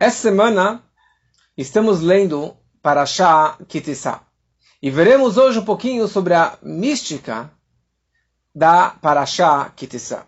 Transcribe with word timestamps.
Essa 0.00 0.28
semana 0.28 0.80
estamos 1.56 2.00
lendo 2.00 2.56
Parashá 2.80 3.58
Kitissá. 3.66 4.22
E 4.80 4.90
veremos 4.90 5.36
hoje 5.36 5.58
um 5.58 5.64
pouquinho 5.64 6.06
sobre 6.06 6.34
a 6.34 6.56
mística 6.62 7.50
da 8.54 8.90
Parashá 8.90 9.68
Kitissá. 9.74 10.24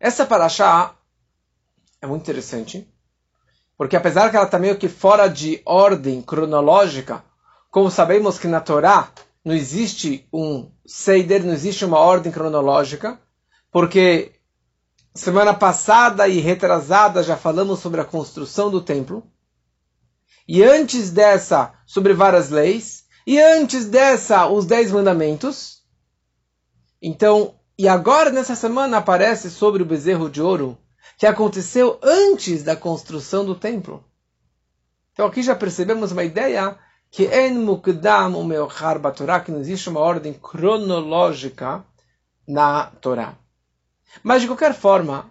Essa 0.00 0.24
Parashá 0.24 0.94
é 2.00 2.06
muito 2.06 2.22
interessante, 2.22 2.88
porque 3.76 3.96
apesar 3.96 4.30
que 4.30 4.36
ela 4.36 4.46
está 4.46 4.58
meio 4.58 4.78
que 4.78 4.88
fora 4.88 5.28
de 5.28 5.60
ordem 5.66 6.22
cronológica, 6.22 7.22
como 7.70 7.90
sabemos 7.90 8.38
que 8.38 8.48
na 8.48 8.62
Torá 8.62 9.12
não 9.44 9.54
existe 9.54 10.26
um 10.32 10.70
Seider, 10.86 11.44
não 11.44 11.52
existe 11.52 11.84
uma 11.84 11.98
ordem 11.98 12.32
cronológica, 12.32 13.20
porque 13.70 14.35
Semana 15.16 15.54
passada 15.54 16.28
e 16.28 16.40
retrasada 16.40 17.22
já 17.22 17.38
falamos 17.38 17.80
sobre 17.80 18.02
a 18.02 18.04
construção 18.04 18.70
do 18.70 18.82
templo. 18.82 19.26
E 20.46 20.62
antes 20.62 21.10
dessa, 21.10 21.72
sobre 21.86 22.12
várias 22.12 22.50
leis. 22.50 23.04
E 23.26 23.40
antes 23.40 23.86
dessa, 23.86 24.46
os 24.46 24.66
dez 24.66 24.92
mandamentos. 24.92 25.78
Então, 27.00 27.54
e 27.78 27.88
agora 27.88 28.30
nessa 28.30 28.54
semana 28.54 28.98
aparece 28.98 29.50
sobre 29.50 29.82
o 29.82 29.86
bezerro 29.86 30.28
de 30.28 30.42
ouro, 30.42 30.76
que 31.16 31.26
aconteceu 31.26 31.98
antes 32.02 32.62
da 32.62 32.76
construção 32.76 33.42
do 33.42 33.54
templo. 33.54 34.04
Então 35.12 35.26
aqui 35.26 35.42
já 35.42 35.56
percebemos 35.56 36.12
uma 36.12 36.24
ideia 36.24 36.78
que 37.10 37.24
en 37.24 37.54
mukdam 37.54 38.38
umeochar 38.38 39.00
Torá, 39.12 39.40
que 39.40 39.50
não 39.50 39.60
existe 39.60 39.88
uma 39.88 40.00
ordem 40.00 40.34
cronológica 40.34 41.82
na 42.46 42.86
Torá. 43.00 43.45
Mas 44.22 44.42
de 44.42 44.48
qualquer 44.48 44.74
forma, 44.74 45.30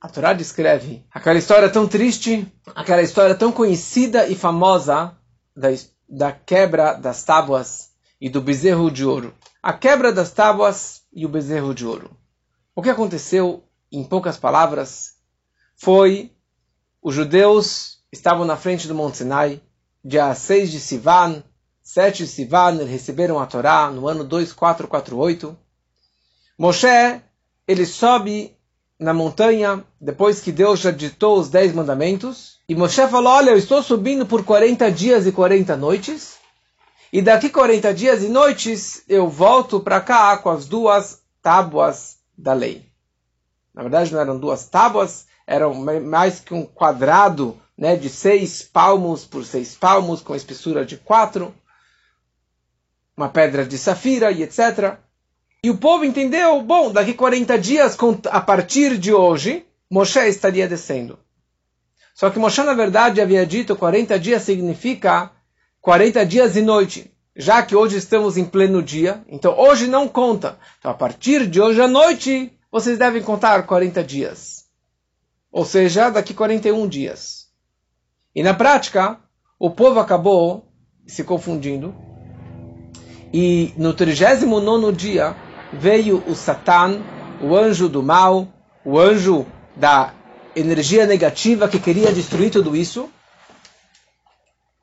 a 0.00 0.08
Torá 0.08 0.32
descreve 0.32 1.04
aquela 1.10 1.38
história 1.38 1.68
tão 1.68 1.86
triste, 1.88 2.46
aquela 2.74 3.02
história 3.02 3.34
tão 3.34 3.50
conhecida 3.50 4.26
e 4.26 4.34
famosa 4.34 5.16
da, 5.56 5.68
da 6.08 6.32
quebra 6.32 6.94
das 6.94 7.22
tábuas 7.22 7.90
e 8.20 8.28
do 8.28 8.40
bezerro 8.40 8.90
de 8.90 9.04
ouro. 9.04 9.34
A 9.62 9.72
quebra 9.72 10.12
das 10.12 10.30
tábuas 10.30 11.02
e 11.12 11.24
o 11.24 11.28
bezerro 11.28 11.74
de 11.74 11.86
ouro. 11.86 12.10
O 12.74 12.82
que 12.82 12.90
aconteceu, 12.90 13.64
em 13.90 14.04
poucas 14.04 14.36
palavras, 14.36 15.14
foi 15.76 16.32
os 17.02 17.14
judeus 17.14 17.98
estavam 18.10 18.44
na 18.44 18.56
frente 18.56 18.88
do 18.88 18.94
Monte 18.94 19.18
Sinai, 19.18 19.60
dia 20.04 20.34
6 20.34 20.70
de 20.70 20.80
Sivan, 20.80 21.42
7 21.82 22.24
de 22.24 22.28
Sivan, 22.28 22.76
eles 22.76 22.88
receberam 22.88 23.38
a 23.38 23.46
Torá 23.46 23.90
no 23.90 24.08
ano 24.08 24.24
2448. 24.24 25.56
Moshe 26.58 27.20
ele 27.66 27.86
sobe 27.86 28.56
na 28.98 29.12
montanha, 29.12 29.84
depois 30.00 30.40
que 30.40 30.52
Deus 30.52 30.80
já 30.80 30.90
ditou 30.90 31.38
os 31.38 31.48
dez 31.48 31.72
mandamentos, 31.72 32.58
e 32.68 32.74
Moshe 32.74 33.06
falou, 33.08 33.32
olha, 33.32 33.50
eu 33.50 33.58
estou 33.58 33.82
subindo 33.82 34.24
por 34.24 34.44
40 34.44 34.90
dias 34.90 35.26
e 35.26 35.32
40 35.32 35.76
noites, 35.76 36.36
e 37.12 37.20
daqui 37.20 37.48
40 37.48 37.92
dias 37.94 38.22
e 38.22 38.28
noites 38.28 39.04
eu 39.08 39.28
volto 39.28 39.80
para 39.80 40.00
cá 40.00 40.36
com 40.38 40.50
as 40.50 40.66
duas 40.66 41.22
tábuas 41.42 42.18
da 42.36 42.52
lei. 42.52 42.86
Na 43.72 43.82
verdade 43.82 44.12
não 44.12 44.20
eram 44.20 44.38
duas 44.38 44.66
tábuas, 44.66 45.26
eram 45.46 45.74
mais 45.74 46.40
que 46.40 46.54
um 46.54 46.64
quadrado 46.64 47.60
né, 47.76 47.96
de 47.96 48.08
seis 48.08 48.62
palmos 48.62 49.24
por 49.24 49.44
seis 49.44 49.74
palmos, 49.74 50.22
com 50.22 50.34
espessura 50.34 50.84
de 50.84 50.96
quatro, 50.96 51.54
uma 53.16 53.28
pedra 53.28 53.64
de 53.64 53.78
safira 53.78 54.30
e 54.30 54.42
etc. 54.42 54.98
E 55.64 55.70
o 55.70 55.78
povo 55.78 56.04
entendeu, 56.04 56.60
bom, 56.60 56.92
daqui 56.92 57.14
40 57.14 57.58
dias, 57.58 57.96
a 58.30 58.40
partir 58.42 58.98
de 58.98 59.14
hoje, 59.14 59.64
Moshe 59.90 60.18
estaria 60.28 60.68
descendo. 60.68 61.18
Só 62.14 62.28
que 62.28 62.38
Moshe, 62.38 62.62
na 62.62 62.74
verdade, 62.74 63.18
havia 63.18 63.46
dito 63.46 63.74
40 63.74 64.18
dias 64.18 64.42
significa 64.42 65.32
40 65.80 66.26
dias 66.26 66.54
e 66.54 66.60
noite. 66.60 67.10
Já 67.34 67.62
que 67.62 67.74
hoje 67.74 67.96
estamos 67.96 68.36
em 68.36 68.44
pleno 68.44 68.82
dia, 68.82 69.24
então 69.26 69.58
hoje 69.58 69.86
não 69.86 70.06
conta. 70.06 70.58
Então, 70.78 70.90
a 70.90 70.94
partir 70.94 71.46
de 71.46 71.62
hoje 71.62 71.80
à 71.80 71.88
noite, 71.88 72.52
vocês 72.70 72.98
devem 72.98 73.22
contar 73.22 73.62
40 73.62 74.04
dias. 74.04 74.66
Ou 75.50 75.64
seja, 75.64 76.10
daqui 76.10 76.34
41 76.34 76.86
dias. 76.86 77.48
E 78.34 78.42
na 78.42 78.52
prática, 78.52 79.18
o 79.58 79.70
povo 79.70 79.98
acabou 79.98 80.70
se 81.06 81.24
confundindo. 81.24 81.94
E 83.32 83.72
no 83.78 83.94
39 83.94 84.92
dia, 84.92 85.34
veio 85.78 86.22
o 86.26 86.34
Satan, 86.34 87.02
o 87.40 87.56
anjo 87.56 87.88
do 87.88 88.02
mal, 88.02 88.48
o 88.84 88.98
anjo 88.98 89.46
da 89.76 90.14
energia 90.54 91.06
negativa 91.06 91.68
que 91.68 91.78
queria 91.78 92.12
destruir 92.12 92.50
tudo 92.50 92.76
isso. 92.76 93.08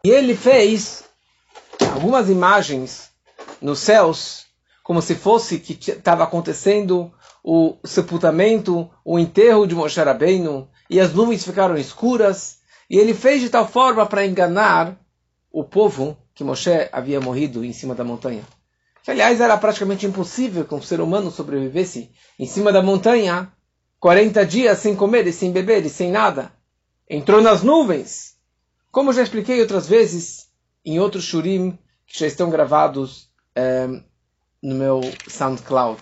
E 0.03 0.09
ele 0.09 0.35
fez 0.35 1.03
algumas 1.93 2.29
imagens 2.29 3.09
nos 3.61 3.79
céus, 3.79 4.45
como 4.83 5.01
se 5.01 5.15
fosse 5.15 5.59
que 5.59 5.73
estava 5.91 6.23
acontecendo 6.23 7.11
o 7.43 7.77
sepultamento, 7.83 8.89
o 9.05 9.17
enterro 9.17 9.65
de 9.65 9.75
Moshe 9.75 9.99
Rabbeinu, 9.99 10.69
e 10.89 10.99
as 10.99 11.13
nuvens 11.13 11.43
ficaram 11.43 11.77
escuras. 11.77 12.57
E 12.89 12.97
ele 12.97 13.13
fez 13.13 13.41
de 13.41 13.49
tal 13.49 13.67
forma 13.67 14.05
para 14.05 14.25
enganar 14.25 14.99
o 15.51 15.63
povo 15.63 16.17
que 16.33 16.43
Moshe 16.43 16.89
havia 16.91 17.21
morrido 17.21 17.63
em 17.63 17.73
cima 17.73 17.95
da 17.95 18.03
montanha. 18.03 18.43
Que, 19.03 19.11
aliás, 19.11 19.41
era 19.41 19.57
praticamente 19.57 20.05
impossível 20.05 20.65
que 20.65 20.75
um 20.75 20.81
ser 20.81 21.01
humano 21.01 21.31
sobrevivesse 21.31 22.11
em 22.37 22.45
cima 22.45 22.71
da 22.71 22.81
montanha 22.81 23.51
40 23.99 24.45
dias 24.45 24.79
sem 24.79 24.95
comer 24.95 25.25
e 25.27 25.33
sem 25.33 25.51
beber 25.51 25.85
e 25.85 25.89
sem 25.89 26.11
nada. 26.11 26.51
Entrou 27.09 27.41
nas 27.41 27.63
nuvens. 27.63 28.35
Como 28.91 29.13
já 29.13 29.21
expliquei 29.21 29.61
outras 29.61 29.87
vezes 29.87 30.49
em 30.83 30.99
outros 30.99 31.23
shurim 31.23 31.77
que 32.05 32.19
já 32.19 32.27
estão 32.27 32.49
gravados 32.49 33.29
é, 33.55 33.87
no 34.61 34.75
meu 34.75 35.01
SoundCloud. 35.27 36.01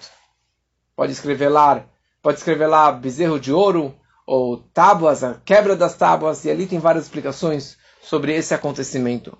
Pode 0.95 1.11
escrever 1.11 1.49
lá, 1.49 1.85
pode 2.21 2.37
escrever 2.37 2.67
lá 2.67 2.91
bezerro 2.91 3.39
de 3.39 3.51
ouro 3.53 3.95
ou 4.25 4.57
tábuas, 4.57 5.23
a 5.23 5.35
quebra 5.35 5.75
das 5.75 5.95
tábuas, 5.95 6.45
e 6.45 6.51
ali 6.51 6.67
tem 6.67 6.77
várias 6.77 7.05
explicações 7.05 7.77
sobre 8.01 8.35
esse 8.35 8.53
acontecimento. 8.53 9.37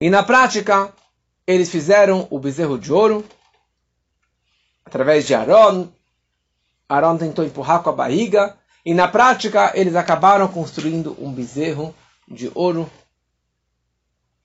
E 0.00 0.08
na 0.08 0.22
prática, 0.22 0.92
eles 1.48 1.70
fizeram 1.70 2.28
o 2.28 2.38
bezerro 2.38 2.78
de 2.78 2.92
ouro 2.92 3.24
através 4.84 5.26
de 5.26 5.34
Aaron. 5.34 5.88
Aaron 6.86 7.16
tentou 7.16 7.42
empurrar 7.42 7.82
com 7.82 7.88
a 7.88 7.94
barriga 7.94 8.54
e 8.84 8.92
na 8.92 9.08
prática 9.08 9.72
eles 9.74 9.96
acabaram 9.96 10.46
construindo 10.48 11.16
um 11.18 11.32
bezerro 11.32 11.94
de 12.28 12.52
ouro. 12.54 12.88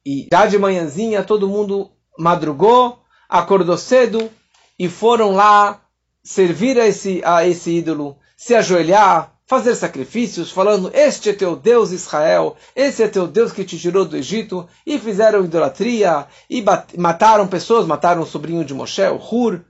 E 0.06 0.30
já 0.32 0.46
de 0.46 0.58
manhãzinha 0.58 1.24
todo 1.24 1.50
mundo 1.50 1.92
madrugou, 2.18 3.04
acordou 3.28 3.78
cedo 3.78 4.32
e 4.80 4.88
foram 4.88 5.34
lá 5.34 5.82
servir 6.24 6.80
a 6.80 6.88
esse, 6.88 7.22
a 7.26 7.46
esse 7.46 7.70
ídolo, 7.80 8.18
se 8.38 8.56
ajoelhar, 8.56 9.33
fazer 9.46 9.76
sacrifícios, 9.76 10.52
falando: 10.52 10.92
Este 10.94 11.30
é 11.30 11.34
teu 11.34 11.56
Deus 11.56 11.92
Israel, 11.92 12.56
esse 12.76 13.04
é 13.04 13.08
teu 13.08 13.28
Deus 13.28 13.52
que 13.52 13.64
te 13.64 13.78
tirou 13.78 14.06
do 14.06 14.18
Egito, 14.18 14.68
e 14.86 14.98
fizeram 15.00 15.46
idolatria, 15.46 16.28
e 16.50 16.64
mataram 16.98 17.48
pessoas, 17.48 17.86
mataram 17.86 18.22
o 18.22 18.28
sobrinho 18.28 18.66
de 18.66 18.74
Moshe, 18.74 19.04
o 19.04 19.18
Hur, 19.18 19.64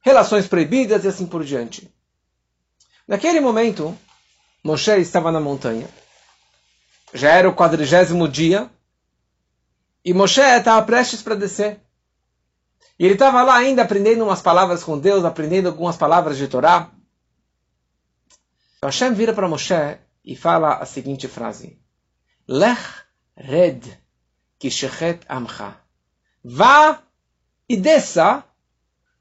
relações 0.00 0.46
proibidas 0.46 1.04
e 1.04 1.08
assim 1.08 1.26
por 1.26 1.44
diante. 1.44 1.92
Naquele 3.06 3.40
momento, 3.40 3.96
Moshe 4.64 4.92
estava 4.98 5.30
na 5.30 5.40
montanha. 5.40 5.88
Já 7.14 7.30
era 7.30 7.48
o 7.48 7.54
quadrigésimo 7.54 8.26
dia, 8.26 8.70
e 10.04 10.12
Moshe 10.14 10.40
estava 10.40 10.84
prestes 10.84 11.22
para 11.22 11.34
descer. 11.34 11.80
E 12.98 13.04
ele 13.04 13.14
estava 13.14 13.42
lá 13.42 13.56
ainda 13.56 13.82
aprendendo 13.82 14.24
umas 14.24 14.40
palavras 14.40 14.82
com 14.82 14.98
Deus, 14.98 15.24
aprendendo 15.24 15.68
algumas 15.68 15.96
palavras 15.96 16.36
de 16.36 16.48
Torá. 16.48 16.90
Hashem 18.84 19.14
vira 19.14 19.32
para 19.32 19.48
Moshe 19.48 19.98
e 20.24 20.34
fala 20.34 20.74
a 20.74 20.84
seguinte 20.84 21.28
frase: 21.28 21.78
Lech 22.48 23.04
red 23.36 23.80
kishechet 24.58 25.20
amcha. 25.28 25.76
Vá 26.44 27.00
e 27.68 27.76
desça, 27.76 28.44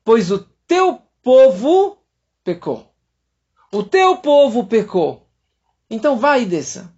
pois 0.03 0.31
o 0.31 0.39
teu 0.67 0.99
povo 1.21 1.97
pecou. 2.43 2.91
O 3.71 3.83
teu 3.83 4.17
povo 4.17 4.65
pecou. 4.65 5.29
Então 5.87 6.17
vá 6.17 6.39
e 6.39 6.45
desça. 6.45 6.91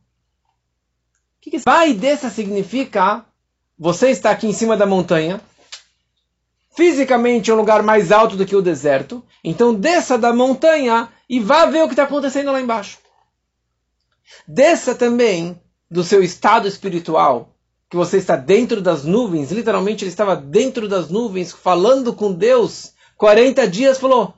O 1.38 1.42
que, 1.42 1.52
que 1.52 1.60
vá 1.60 1.86
e 1.86 1.94
desça 1.94 2.30
significa? 2.30 3.26
Você 3.78 4.10
está 4.10 4.32
aqui 4.32 4.48
em 4.48 4.54
cima 4.54 4.78
da 4.78 4.86
montanha. 4.86 5.42
Fisicamente 6.76 7.52
é 7.52 7.54
um 7.54 7.58
lugar 7.58 7.84
mais 7.84 8.12
alto 8.12 8.38
do 8.38 8.46
que 8.46 8.56
o 8.56 8.62
deserto. 8.62 9.22
Então 9.44 9.74
desça 9.76 10.18
da 10.18 10.34
montanha 10.34 11.10
e 11.34 11.40
vá 11.40 11.66
ver 11.66 11.82
o 11.82 11.88
que 11.88 11.94
está 11.94 12.04
acontecendo 12.04 12.52
lá 12.52 12.62
embaixo. 12.62 13.00
Desça 14.48 14.94
também 14.94 15.60
do 15.90 16.04
seu 16.04 16.22
estado 16.22 16.68
espiritual, 16.68 17.56
que 17.90 17.98
você 17.98 18.18
está 18.18 18.36
dentro 18.36 18.80
das 18.84 19.04
nuvens, 19.04 19.52
literalmente 19.52 20.04
ele 20.04 20.12
estava 20.12 20.36
dentro 20.36 20.88
das 20.88 21.10
nuvens, 21.10 21.52
falando 21.52 22.14
com 22.14 22.32
Deus 22.32 22.94
40 23.18 23.68
dias, 23.68 23.98
falou: 23.98 24.36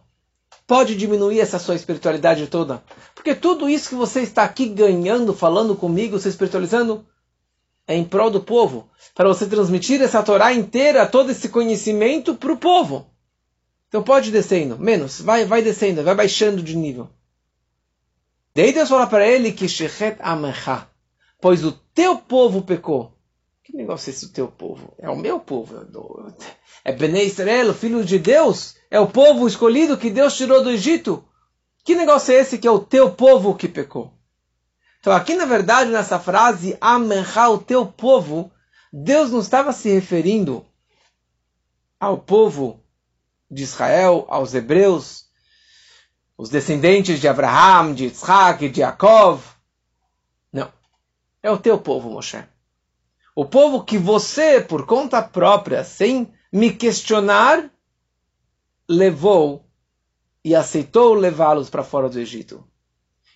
pode 0.66 0.96
diminuir 0.96 1.42
essa 1.42 1.60
sua 1.60 1.76
espiritualidade 1.76 2.48
toda, 2.48 2.82
porque 3.14 3.36
tudo 3.36 3.70
isso 3.70 3.90
que 3.90 3.96
você 3.96 4.22
está 4.22 4.46
aqui 4.46 4.66
ganhando, 4.66 5.34
falando 5.34 5.76
comigo, 5.76 6.18
se 6.18 6.30
espiritualizando, 6.30 7.06
é 7.86 7.94
em 7.94 8.06
prol 8.06 8.32
do 8.32 8.40
povo. 8.40 8.90
Para 9.14 9.28
você 9.28 9.46
transmitir 9.46 10.02
essa 10.02 10.24
Torá 10.24 10.54
inteira, 10.54 11.06
todo 11.06 11.30
esse 11.30 11.50
conhecimento 11.50 12.36
para 12.36 12.54
o 12.54 12.58
povo. 12.58 13.06
Então 13.96 14.04
pode 14.04 14.28
ir 14.28 14.34
descendo, 14.34 14.78
menos, 14.78 15.22
vai, 15.22 15.46
vai 15.46 15.62
descendo, 15.62 16.04
vai 16.04 16.14
baixando 16.14 16.62
de 16.62 16.76
nível. 16.76 17.08
Daí 18.54 18.74
Deus 18.74 18.90
fala 18.90 19.08
para 19.08 19.26
ele 19.26 19.54
que 19.54 19.70
Shechet 19.70 20.18
Amecha, 20.20 20.90
pois 21.40 21.64
o 21.64 21.72
teu 21.72 22.18
povo 22.18 22.62
pecou. 22.62 23.18
Que 23.64 23.74
negócio 23.74 24.10
é 24.10 24.14
esse 24.14 24.26
o 24.26 24.34
teu 24.34 24.50
povo? 24.50 24.94
É 25.00 25.10
o 25.10 25.16
meu 25.16 25.40
povo. 25.40 25.82
É 26.84 26.92
Bnei 26.92 27.28
Israel, 27.28 27.74
filho 27.74 28.04
de 28.04 28.20
Deus. 28.20 28.76
É 28.92 29.00
o 29.00 29.08
povo 29.08 29.48
escolhido 29.48 29.98
que 29.98 30.10
Deus 30.10 30.36
tirou 30.36 30.62
do 30.62 30.72
Egito. 30.72 31.24
Que 31.86 31.96
negócio 31.96 32.34
é 32.34 32.42
esse 32.42 32.58
que 32.58 32.68
é 32.68 32.72
o 32.72 32.80
teu 32.80 33.12
povo 33.12 33.56
que 33.56 33.70
pecou? 33.70 34.12
Então 35.00 35.14
aqui 35.14 35.36
na 35.36 35.46
verdade 35.46 35.90
nessa 35.90 36.20
frase, 36.20 36.78
Amecha, 36.82 37.48
o 37.48 37.60
teu 37.60 37.86
povo, 37.86 38.52
Deus 38.92 39.32
não 39.32 39.40
estava 39.40 39.72
se 39.72 39.88
referindo 39.88 40.66
ao 41.98 42.18
povo 42.18 42.84
de 43.50 43.64
Israel, 43.64 44.26
aos 44.30 44.54
hebreus, 44.54 45.26
os 46.38 46.50
descendentes 46.50 47.20
de 47.20 47.28
Abraham, 47.28 47.94
de 47.94 48.06
Isaac, 48.06 48.70
de 48.70 48.80
Jacob. 48.80 49.40
Não. 50.52 50.72
É 51.42 51.50
o 51.52 51.58
teu 51.58 51.80
povo, 51.80 52.10
Moshe. 52.10 52.44
O 53.36 53.46
povo 53.46 53.84
que 53.84 53.98
você, 53.98 54.62
por 54.62 54.86
conta 54.86 55.22
própria, 55.22 55.84
sem 55.84 56.34
me 56.52 56.72
questionar, 56.72 57.70
levou 58.88 59.66
e 60.44 60.56
aceitou 60.56 61.14
levá-los 61.14 61.70
para 61.70 61.84
fora 61.84 62.10
do 62.10 62.20
Egito. 62.20 62.66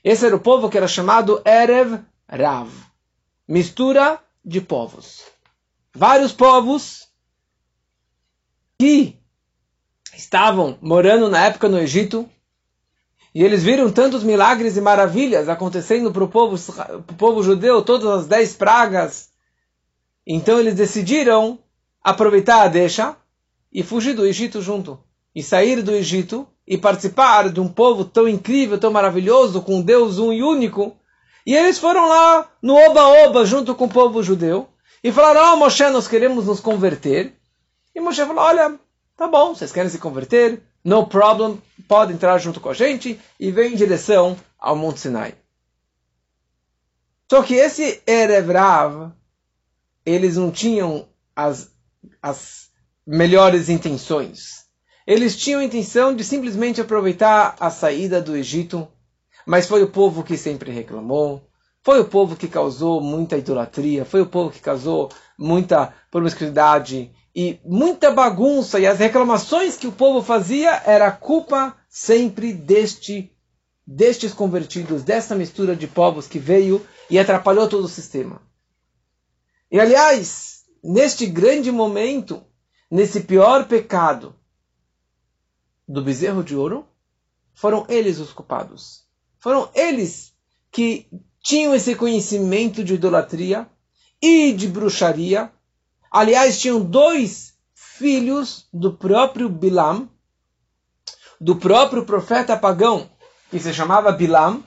Esse 0.03 0.25
era 0.25 0.35
o 0.35 0.39
povo 0.39 0.69
que 0.69 0.77
era 0.77 0.87
chamado 0.87 1.41
Erev 1.45 1.99
Rav 2.27 2.89
mistura 3.49 4.23
de 4.45 4.61
povos. 4.61 5.23
Vários 5.91 6.31
povos 6.31 7.09
que 8.77 9.18
estavam 10.19 10.77
morando 10.81 11.29
na 11.29 11.45
época 11.45 11.69
no 11.69 11.79
Egito 11.79 12.29
e 13.33 13.43
eles 13.43 13.63
viram 13.63 13.91
tantos 13.91 14.23
milagres 14.23 14.75
e 14.75 14.81
maravilhas 14.81 15.47
acontecendo 15.47 16.11
para 16.11 16.23
o 16.23 16.27
povo, 16.27 16.57
povo 17.17 17.43
judeu, 17.43 17.81
todas 17.81 18.07
as 18.07 18.27
dez 18.27 18.53
pragas, 18.53 19.29
então 20.25 20.59
eles 20.59 20.75
decidiram 20.75 21.59
aproveitar 22.03 22.63
a 22.63 22.67
deixa 22.67 23.15
e 23.71 23.83
fugir 23.83 24.13
do 24.13 24.25
Egito 24.25 24.61
junto. 24.61 24.99
E 25.33 25.43
sair 25.43 25.81
do 25.81 25.91
Egito 25.91 26.47
e 26.67 26.77
participar 26.77 27.49
de 27.49 27.59
um 27.59 27.67
povo 27.67 28.03
tão 28.03 28.27
incrível, 28.27 28.79
tão 28.79 28.91
maravilhoso, 28.91 29.61
com 29.61 29.81
Deus 29.81 30.17
um 30.17 30.33
e 30.33 30.43
único. 30.43 30.97
E 31.45 31.55
eles 31.55 31.77
foram 31.77 32.07
lá 32.07 32.49
no 32.61 32.75
Oba-Oba 32.75 33.45
junto 33.45 33.75
com 33.75 33.85
o 33.85 33.89
povo 33.89 34.21
judeu 34.23 34.67
e 35.03 35.11
falaram: 35.11 35.53
oh, 35.53 35.57
Moshe, 35.57 35.87
nós 35.89 36.07
queremos 36.07 36.45
nos 36.45 36.59
converter. 36.59 37.33
E 37.95 38.01
Moshe 38.01 38.25
falou: 38.25 38.43
Olha, 38.43 38.79
tá 39.19 39.27
bom, 39.27 39.53
vocês 39.53 39.73
querem 39.73 39.89
se 39.89 39.99
converter? 39.99 40.63
No 40.81 41.05
problem, 41.05 41.61
pode 41.89 42.13
entrar 42.13 42.37
junto 42.37 42.61
com 42.61 42.69
a 42.69 42.73
gente 42.73 43.19
e 43.37 43.51
vem 43.51 43.73
em 43.73 43.75
direção 43.75 44.37
ao 44.57 44.77
Monte 44.77 45.01
Sinai. 45.01 45.35
Só 47.29 47.43
que 47.43 47.53
esse 47.53 48.01
Erev 48.07 48.49
Rav, 48.53 49.11
eles 50.05 50.37
não 50.37 50.49
tinham 50.49 51.05
as, 51.35 51.69
as 52.21 52.69
melhores 53.05 53.67
intenções. 53.67 54.65
Eles 55.05 55.35
tinham 55.35 55.59
a 55.59 55.65
intenção 55.65 56.15
de 56.15 56.23
simplesmente 56.23 56.79
aproveitar 56.79 57.57
a 57.59 57.69
saída 57.69 58.21
do 58.21 58.37
Egito, 58.37 58.87
mas 59.45 59.67
foi 59.67 59.83
o 59.83 59.91
povo 59.91 60.23
que 60.23 60.37
sempre 60.37 60.71
reclamou, 60.71 61.45
foi 61.89 62.01
o 62.01 62.05
povo 62.05 62.35
que 62.35 62.47
causou 62.47 63.01
muita 63.01 63.35
idolatria, 63.35 64.05
foi 64.05 64.21
o 64.21 64.27
povo 64.27 64.51
que 64.51 64.59
causou 64.59 65.09
muita 65.35 65.91
promiscuidade 66.11 67.11
e 67.35 67.59
muita 67.65 68.11
bagunça, 68.11 68.79
e 68.79 68.85
as 68.85 68.99
reclamações 68.99 69.75
que 69.75 69.87
o 69.87 69.91
povo 69.91 70.21
fazia 70.21 70.83
era 70.85 71.11
culpa 71.11 71.75
sempre 71.89 72.53
deste 72.53 73.35
destes 73.87 74.35
convertidos, 74.35 75.01
dessa 75.01 75.33
mistura 75.33 75.75
de 75.75 75.87
povos 75.87 76.27
que 76.27 76.37
veio 76.37 76.85
e 77.09 77.17
atrapalhou 77.17 77.67
todo 77.67 77.85
o 77.85 77.89
sistema. 77.89 78.39
E 79.71 79.79
aliás, 79.79 80.65
neste 80.83 81.25
grande 81.25 81.71
momento, 81.71 82.43
nesse 82.91 83.21
pior 83.21 83.67
pecado 83.67 84.35
do 85.87 86.03
bezerro 86.03 86.43
de 86.43 86.55
ouro, 86.55 86.87
foram 87.55 87.83
eles 87.89 88.19
os 88.19 88.31
culpados. 88.31 89.07
Foram 89.39 89.71
eles 89.73 90.35
que 90.71 91.07
tinham 91.43 91.73
esse 91.73 91.95
conhecimento 91.95 92.83
de 92.83 92.95
idolatria 92.95 93.67
e 94.21 94.51
de 94.51 94.67
bruxaria. 94.67 95.51
Aliás, 96.11 96.59
tinham 96.59 96.81
dois 96.81 97.53
filhos 97.73 98.65
do 98.73 98.93
próprio 98.93 99.49
Bilam, 99.49 100.09
do 101.39 101.55
próprio 101.55 102.05
profeta 102.05 102.57
pagão, 102.57 103.09
que 103.49 103.59
se 103.59 103.73
chamava 103.73 104.11
Bilam, 104.11 104.63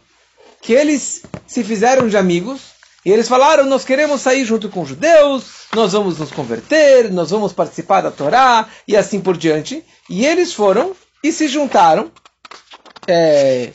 que 0.61 0.73
eles 0.73 1.23
se 1.47 1.63
fizeram 1.65 2.09
de 2.09 2.17
amigos 2.17 2.73
e 3.05 3.11
eles 3.11 3.29
falaram: 3.29 3.67
Nós 3.67 3.85
queremos 3.85 4.21
sair 4.21 4.45
junto 4.45 4.69
com 4.69 4.83
os 4.83 4.89
judeus, 4.89 5.67
nós 5.75 5.93
vamos 5.93 6.19
nos 6.19 6.31
converter, 6.31 7.11
nós 7.11 7.31
vamos 7.31 7.53
participar 7.53 8.01
da 8.01 8.11
Torá 8.11 8.69
e 8.87 8.97
assim 8.97 9.21
por 9.21 9.37
diante. 9.37 9.85
E 10.09 10.25
eles 10.25 10.53
foram 10.53 10.95
e 11.23 11.33
se 11.33 11.49
juntaram. 11.49 12.11
É, 13.09 13.73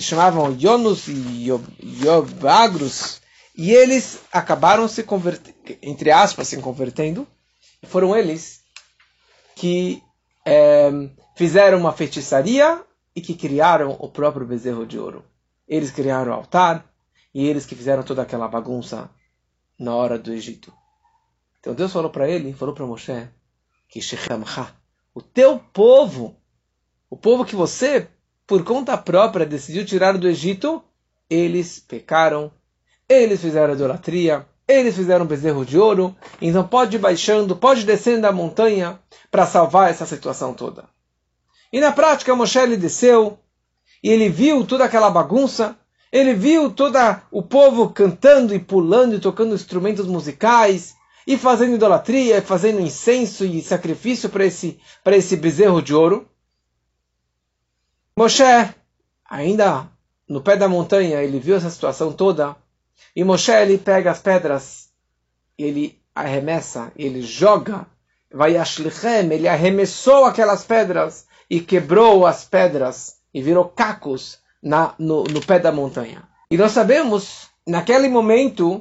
chamavam 0.00 0.56
Yonus 0.58 1.08
e 1.08 1.48
Yobagros. 1.82 3.20
E 3.56 3.72
eles 3.72 4.20
acabaram 4.32 4.88
se 4.88 5.02
convertendo, 5.02 5.56
entre 5.80 6.10
aspas, 6.10 6.48
se 6.48 6.56
convertendo. 6.60 7.26
Foram 7.84 8.16
eles 8.16 8.62
que 9.54 10.02
é, 10.44 10.90
fizeram 11.36 11.78
uma 11.78 11.92
feitiçaria 11.92 12.82
e 13.14 13.20
que 13.20 13.34
criaram 13.34 13.96
o 14.00 14.08
próprio 14.08 14.46
bezerro 14.46 14.84
de 14.84 14.98
ouro. 14.98 15.24
Eles 15.68 15.90
criaram 15.90 16.32
o 16.32 16.34
altar, 16.34 16.84
e 17.32 17.46
eles 17.46 17.64
que 17.64 17.74
fizeram 17.74 18.02
toda 18.02 18.22
aquela 18.22 18.48
bagunça 18.48 19.10
na 19.78 19.94
hora 19.94 20.18
do 20.18 20.32
Egito. 20.32 20.72
Então 21.60 21.74
Deus 21.74 21.92
falou 21.92 22.10
para 22.10 22.28
ele, 22.28 22.52
falou 22.52 22.74
para 22.74 22.86
Moshe, 22.86 23.28
que 23.88 24.00
o 25.14 25.22
teu 25.22 25.58
povo, 25.58 26.36
o 27.08 27.16
povo 27.16 27.44
que 27.44 27.54
você, 27.54 28.08
por 28.46 28.64
conta 28.64 28.96
própria, 28.96 29.46
decidiu 29.46 29.84
tirar 29.84 30.16
do 30.18 30.28
Egito, 30.28 30.82
eles 31.28 31.78
pecaram, 31.78 32.52
eles 33.08 33.40
fizeram 33.40 33.74
idolatria, 33.74 34.46
eles 34.66 34.94
fizeram 34.94 35.26
bezerro 35.26 35.64
de 35.64 35.78
ouro, 35.78 36.14
então 36.40 36.66
pode 36.66 36.96
ir 36.96 37.00
baixando, 37.00 37.56
pode 37.56 37.84
descendo 37.84 38.22
da 38.22 38.32
montanha 38.32 38.98
para 39.30 39.46
salvar 39.46 39.90
essa 39.90 40.06
situação 40.06 40.54
toda. 40.54 40.84
E 41.72 41.80
na 41.80 41.92
prática, 41.92 42.34
Moshe 42.34 42.58
ele 42.58 42.76
desceu 42.76 43.38
e 44.02 44.08
ele 44.08 44.28
viu 44.28 44.66
toda 44.66 44.84
aquela 44.84 45.10
bagunça 45.10 45.76
ele 46.14 46.32
viu 46.32 46.70
todo 46.70 46.96
o 47.32 47.42
povo 47.42 47.88
cantando 47.88 48.54
e 48.54 48.60
pulando 48.60 49.16
e 49.16 49.18
tocando 49.18 49.52
instrumentos 49.52 50.06
musicais 50.06 50.94
e 51.26 51.36
fazendo 51.36 51.74
idolatria, 51.74 52.38
e 52.38 52.40
fazendo 52.40 52.80
incenso 52.80 53.44
e 53.44 53.60
sacrifício 53.60 54.28
para 54.28 54.46
esse, 54.46 54.78
esse 55.06 55.34
bezerro 55.34 55.82
de 55.82 55.92
ouro. 55.92 56.28
Moshe, 58.16 58.44
ainda 59.28 59.88
no 60.28 60.40
pé 60.40 60.56
da 60.56 60.68
montanha, 60.68 61.20
ele 61.20 61.40
viu 61.40 61.56
essa 61.56 61.68
situação 61.68 62.12
toda. 62.12 62.54
E 63.14 63.24
Moshe 63.24 63.50
ele 63.50 63.76
pega 63.76 64.12
as 64.12 64.20
pedras, 64.20 64.88
ele 65.58 66.00
arremessa, 66.14 66.92
ele 66.94 67.22
joga, 67.22 67.84
vai 68.32 68.56
ashlichem, 68.56 69.32
ele 69.32 69.48
arremessou 69.48 70.26
aquelas 70.26 70.62
pedras 70.62 71.26
e 71.50 71.58
quebrou 71.58 72.24
as 72.24 72.44
pedras 72.44 73.16
e 73.34 73.42
virou 73.42 73.64
cacos 73.64 74.38
na, 74.62 74.94
no, 74.96 75.24
no 75.24 75.44
pé 75.44 75.58
da 75.58 75.72
montanha. 75.72 76.22
E 76.48 76.56
nós 76.56 76.70
sabemos, 76.70 77.48
naquele 77.66 78.06
momento, 78.06 78.80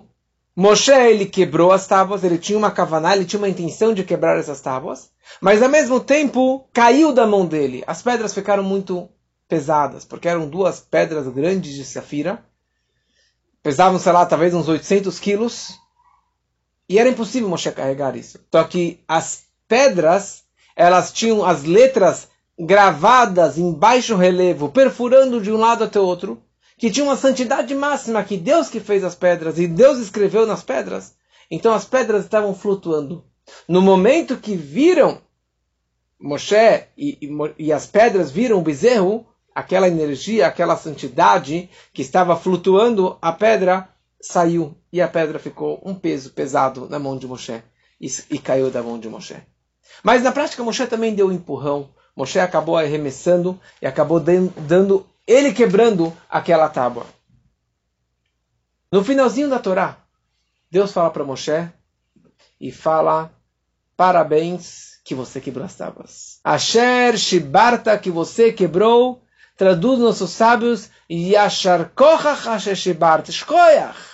Moshe 0.56 0.92
ele 0.92 1.26
quebrou 1.26 1.72
as 1.72 1.88
tábuas, 1.88 2.24
ele 2.24 2.38
tinha 2.38 2.60
uma 2.60 2.70
kavaná, 2.70 3.16
ele 3.16 3.26
tinha 3.26 3.40
uma 3.40 3.50
intenção 3.50 3.96
de 3.96 4.04
quebrar 4.04 4.38
essas 4.38 4.62
tábuas, 4.62 5.10
mas 5.42 5.64
ao 5.64 5.70
mesmo 5.70 6.00
tempo 6.00 6.70
caiu 6.72 7.12
da 7.12 7.26
mão 7.26 7.48
dele. 7.48 7.84
As 7.88 8.04
pedras 8.04 8.32
ficaram 8.32 8.62
muito 8.62 9.10
pesadas, 9.54 10.04
porque 10.04 10.28
eram 10.28 10.50
duas 10.50 10.80
pedras 10.80 11.28
grandes 11.28 11.76
de 11.76 11.86
safira, 11.86 12.44
pesavam, 13.62 14.00
sei 14.00 14.12
lá, 14.12 14.26
talvez 14.26 14.52
uns 14.52 14.68
800 14.68 15.20
quilos, 15.20 15.80
e 16.90 16.98
era 16.98 17.08
impossível 17.08 17.48
Moshe 17.48 17.72
carregar 17.72 18.16
isso. 18.16 18.40
Só 18.52 18.64
que 18.64 19.04
as 19.08 19.44
pedras, 19.68 20.44
elas 20.76 21.14
tinham 21.14 21.46
as 21.46 21.66
letras 21.66 22.30
gravadas 22.58 23.60
em 23.60 23.72
baixo 23.72 24.16
relevo, 24.16 24.70
perfurando 24.70 25.40
de 25.40 25.52
um 25.52 25.58
lado 25.58 25.84
até 25.84 26.00
o 26.00 26.04
outro, 26.04 26.42
que 26.76 26.90
tinha 26.90 27.06
uma 27.06 27.16
santidade 27.16 27.76
máxima, 27.76 28.24
que 28.24 28.38
Deus 28.38 28.70
que 28.70 28.80
fez 28.80 29.04
as 29.04 29.14
pedras 29.14 29.60
e 29.60 29.68
Deus 29.68 30.00
escreveu 30.00 30.48
nas 30.48 30.64
pedras. 30.64 31.14
Então 31.52 31.76
as 31.76 31.86
pedras 31.86 32.24
estavam 32.24 32.56
flutuando. 32.56 33.24
No 33.68 33.84
momento 33.84 34.36
que 34.36 34.56
viram 34.56 35.22
Moshe 36.20 36.56
e, 36.98 37.20
e, 37.22 37.66
e 37.68 37.72
as 37.72 37.86
pedras 37.86 38.32
viram 38.32 38.58
o 38.58 38.64
bezerro, 38.64 39.28
aquela 39.54 39.88
energia, 39.88 40.48
aquela 40.48 40.76
santidade 40.76 41.70
que 41.94 42.02
estava 42.02 42.36
flutuando, 42.36 43.18
a 43.22 43.32
pedra 43.32 43.90
saiu 44.22 44.78
e 44.92 45.02
a 45.02 45.08
pedra 45.08 45.38
ficou 45.40 45.82
um 45.84 45.94
peso 45.94 46.32
pesado 46.32 46.88
na 46.90 46.98
mão 46.98 47.18
de 47.18 47.28
Moshe 47.28 47.62
e, 48.00 48.08
e 48.30 48.40
caiu 48.40 48.72
da 48.72 48.82
mão 48.82 49.00
de 49.00 49.10
Moshe. 49.10 49.36
Mas 50.02 50.24
na 50.24 50.32
prática, 50.32 50.64
Moshe 50.64 50.86
também 50.88 51.14
deu 51.14 51.28
um 51.28 51.32
empurrão. 51.32 51.90
Moshe 52.16 52.40
acabou 52.40 52.78
arremessando 52.78 53.60
e 53.82 53.88
acabou 53.88 54.20
dando, 54.20 55.06
ele 55.26 55.52
quebrando 55.52 56.16
aquela 56.30 56.70
tábua. 56.70 57.06
No 58.92 59.04
finalzinho 59.04 59.50
da 59.50 59.58
Torá, 59.58 59.98
Deus 60.70 60.92
fala 60.92 61.10
para 61.10 61.24
Moshe 61.24 61.70
e 62.62 62.72
fala: 62.72 63.32
Parabéns 63.98 65.00
que 65.04 65.16
você 65.16 65.42
quebrou 65.42 65.66
as 65.66 65.76
tábuas. 65.76 66.40
Asher 66.44 67.18
Shibarta 67.18 67.98
que 67.98 68.12
você 68.12 68.52
quebrou, 68.54 69.23
traduz 69.58 70.00
nossos 70.00 70.32
sábios, 70.32 70.90
Yashar 71.10 71.92
Kochach 71.96 72.48
Asher 72.48 72.76
Shibarta, 72.76 73.32
Shkoyach. 73.32 74.14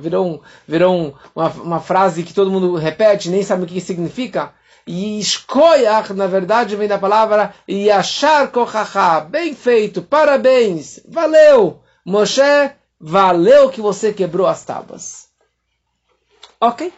Virou, 0.00 0.42
virou 0.66 0.94
um, 0.94 1.14
uma, 1.34 1.48
uma, 1.50 1.80
frase 1.80 2.24
que 2.24 2.34
todo 2.34 2.50
mundo 2.50 2.74
repete, 2.74 3.30
nem 3.30 3.42
sabe 3.42 3.62
o 3.62 3.66
que 3.66 3.80
significa. 3.80 4.52
E 4.86 5.22
Shkoyach, 5.22 6.12
na 6.12 6.26
verdade, 6.26 6.76
vem 6.76 6.88
da 6.88 6.98
palavra 6.98 7.54
Yashar 7.68 8.50
Kochacha, 8.50 9.20
bem 9.20 9.54
feito, 9.54 10.02
parabéns, 10.02 11.00
valeu, 11.08 11.80
Moshe, 12.04 12.42
valeu 13.00 13.70
que 13.70 13.80
você 13.80 14.12
quebrou 14.12 14.46
as 14.46 14.64
tábuas. 14.64 15.28
Ok? 16.60 16.92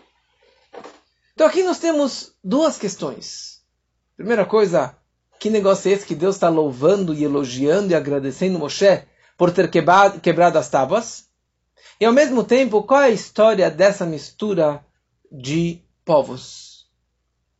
Então 1.34 1.46
aqui 1.46 1.62
nós 1.62 1.78
temos 1.78 2.32
duas 2.42 2.78
questões. 2.78 3.60
Primeira 4.16 4.46
coisa, 4.46 4.96
que 5.46 5.50
negócio 5.50 5.88
é 5.88 5.92
esse 5.92 6.04
que 6.04 6.16
Deus 6.16 6.34
está 6.34 6.48
louvando 6.48 7.14
e 7.14 7.22
elogiando 7.22 7.92
e 7.92 7.94
agradecendo 7.94 8.58
Moshe 8.58 9.04
por 9.38 9.52
ter 9.52 9.70
quebrado, 9.70 10.18
quebrado 10.18 10.58
as 10.58 10.68
tábuas? 10.68 11.26
E 12.00 12.04
ao 12.04 12.12
mesmo 12.12 12.42
tempo, 12.42 12.82
qual 12.82 13.02
é 13.02 13.04
a 13.06 13.10
história 13.10 13.70
dessa 13.70 14.04
mistura 14.04 14.84
de 15.30 15.80
povos? 16.04 16.88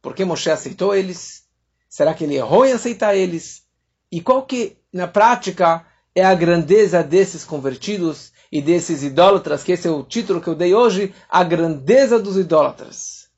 Por 0.03 0.17
que 0.17 0.25
Moshe 0.25 0.51
aceitou 0.51 0.97
eles? 0.97 1.45
Será 1.89 2.13
que 2.13 2.25
ele 2.25 2.35
errou 2.35 2.67
em 2.67 2.73
aceitar 2.73 3.15
eles? 3.15 3.63
E 4.11 4.21
qual 4.21 4.43
que, 4.43 4.77
na 4.93 5.07
prática, 5.07 5.87
é 6.13 6.25
a 6.25 6.35
grandeza 6.35 7.05
desses 7.05 7.45
convertidos 7.45 8.33
e 8.51 8.61
desses 8.61 9.05
idólatras, 9.05 9.63
que 9.63 9.71
esse 9.71 9.87
é 9.87 9.91
o 9.93 10.03
título 10.03 10.41
que 10.41 10.49
eu 10.49 10.57
dei 10.57 10.75
hoje, 10.75 11.15
a 11.29 11.45
grandeza 11.45 12.19
dos 12.19 12.37
idólatras. 12.37 13.29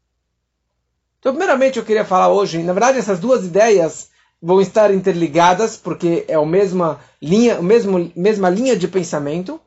Então, 1.19 1.33
primeiramente, 1.33 1.78
eu 1.78 1.85
queria 1.85 2.05
falar 2.07 2.28
hoje, 2.28 2.62
na 2.62 2.73
verdade, 2.73 2.97
essas 2.97 3.21
duas 3.21 3.45
ideias 3.45 4.09
vão 4.40 4.61
estar 4.61 4.92
interligadas, 4.92 5.76
porque 5.76 6.25
é 6.28 6.35
a 6.35 6.47
mesma 6.47 7.00
linha, 7.21 7.59
a 7.59 7.62
mesma, 7.62 8.11
mesma 8.14 8.49
linha 8.49 8.76
de 8.76 8.87
pensamento, 8.87 9.61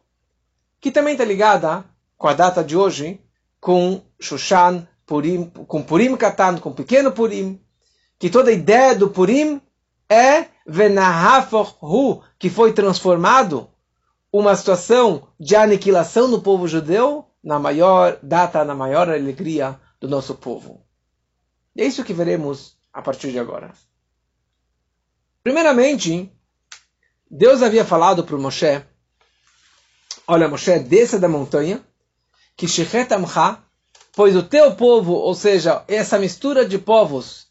que 0.79 0.91
também 0.91 1.13
está 1.13 1.25
ligada 1.25 1.83
com 2.17 2.27
a 2.27 2.33
data 2.33 2.63
de 2.63 2.77
hoje, 2.77 3.19
com 3.59 4.01
Shushan, 4.19 4.87
Purim, 5.05 5.45
com 5.67 5.83
Purim 5.83 6.15
Katan, 6.15 6.57
com 6.57 6.71
Pequeno 6.71 7.11
Purim, 7.11 7.61
que 8.17 8.29
toda 8.29 8.49
a 8.49 8.53
ideia 8.53 8.95
do 8.95 9.09
Purim 9.09 9.61
é 10.09 10.45
Venahaforhu, 10.65 12.23
que 12.39 12.49
foi 12.49 12.73
transformado 12.73 13.69
uma 14.31 14.55
situação 14.55 15.27
de 15.39 15.55
aniquilação 15.55 16.27
no 16.27 16.41
povo 16.41 16.67
judeu 16.67 17.25
na 17.43 17.59
maior 17.59 18.17
data, 18.21 18.63
na 18.63 18.73
maior 18.75 19.09
alegria 19.09 19.79
do 19.99 20.07
nosso 20.07 20.35
povo. 20.35 20.85
E 21.75 21.81
é 21.81 21.85
isso 21.85 22.03
que 22.03 22.13
veremos 22.13 22.77
a 22.93 23.01
partir 23.01 23.31
de 23.31 23.39
agora. 23.39 23.71
Primeiramente, 25.43 26.31
Deus 27.29 27.61
havia 27.61 27.85
falado 27.85 28.23
para 28.23 28.37
Moshe 28.37 28.83
Olha, 30.27 30.47
Moshe, 30.47 30.79
desça 30.79 31.19
da 31.19 31.27
montanha, 31.27 31.83
que 32.55 32.67
Shechet 32.67 33.13
Amcha, 33.13 33.61
pois 34.13 34.35
o 34.35 34.43
teu 34.43 34.75
povo, 34.75 35.13
ou 35.13 35.33
seja, 35.33 35.83
essa 35.87 36.17
mistura 36.19 36.65
de 36.65 36.77
povos, 36.77 37.47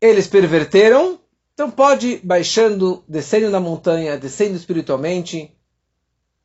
eles 0.00 0.26
perverteram, 0.26 1.20
então 1.52 1.70
pode 1.70 2.06
ir 2.06 2.20
baixando, 2.24 3.04
descendo 3.08 3.50
da 3.50 3.60
montanha, 3.60 4.16
descendo 4.16 4.56
espiritualmente 4.56 5.54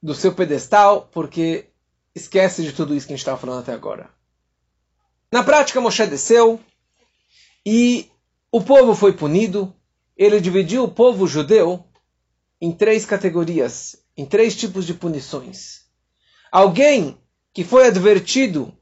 do 0.02 0.14
seu 0.14 0.34
pedestal, 0.34 1.08
porque 1.12 1.70
esquece 2.16 2.64
de 2.64 2.74
tudo 2.74 2.96
isso 2.96 3.08
que 3.08 3.14
a 3.14 3.16
gente 3.16 3.22
estava 3.22 3.38
falando 3.38 3.60
até 3.60 3.72
agora. 3.72 4.10
Na 5.32 5.44
prática, 5.44 5.80
Moshe 5.80 6.06
desceu 6.06 6.60
e 7.66 8.12
o 8.52 8.62
povo 8.62 8.94
foi 8.94 9.14
punido. 9.14 9.74
Ele 10.16 10.40
dividiu 10.40 10.84
o 10.84 10.92
povo 10.92 11.28
judeu 11.28 11.86
em 12.62 12.72
três 12.72 13.06
categorias 13.06 14.04
em 14.16 14.26
três 14.26 14.56
tipos 14.56 14.86
de 14.86 14.94
punições. 14.94 15.82
Alguém 16.52 17.18
que 17.54 17.64
foi 17.64 17.88
advertido 17.88 18.76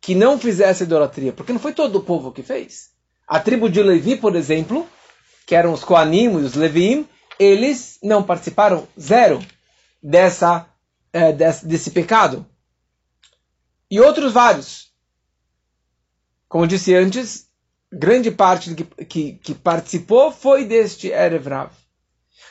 que 0.00 0.14
não 0.14 0.38
fizesse 0.38 0.84
idolatria, 0.84 1.32
porque 1.32 1.52
não 1.52 1.60
foi 1.60 1.72
todo 1.72 1.96
o 1.96 2.02
povo 2.02 2.30
que 2.30 2.42
fez. 2.42 2.90
A 3.26 3.40
tribo 3.40 3.70
de 3.70 3.82
Levi, 3.82 4.16
por 4.16 4.36
exemplo, 4.36 4.86
que 5.46 5.54
eram 5.54 5.72
os 5.72 5.82
Koanim 5.82 6.32
e 6.32 6.44
os 6.44 6.54
Levim, 6.54 7.08
eles 7.38 7.98
não 8.02 8.22
participaram 8.22 8.86
zero 9.00 9.44
dessa, 10.02 10.68
é, 11.12 11.32
desse, 11.32 11.66
desse 11.66 11.90
pecado. 11.90 12.46
E 13.90 13.98
outros 13.98 14.32
vários. 14.32 14.92
Como 16.48 16.66
disse 16.66 16.94
antes, 16.94 17.48
grande 17.98 18.30
parte 18.30 18.74
que, 18.74 18.84
que, 19.04 19.32
que 19.34 19.54
participou 19.54 20.32
foi 20.32 20.64
deste 20.64 21.08
Erev 21.08 21.48
Rav. 21.48 21.70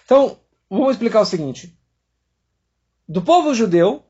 Então, 0.05 0.37
vamos 0.69 0.91
explicar 0.91 1.21
o 1.21 1.25
seguinte 1.25 1.77
do 3.07 3.21
povo 3.21 3.53
judeu, 3.53 4.03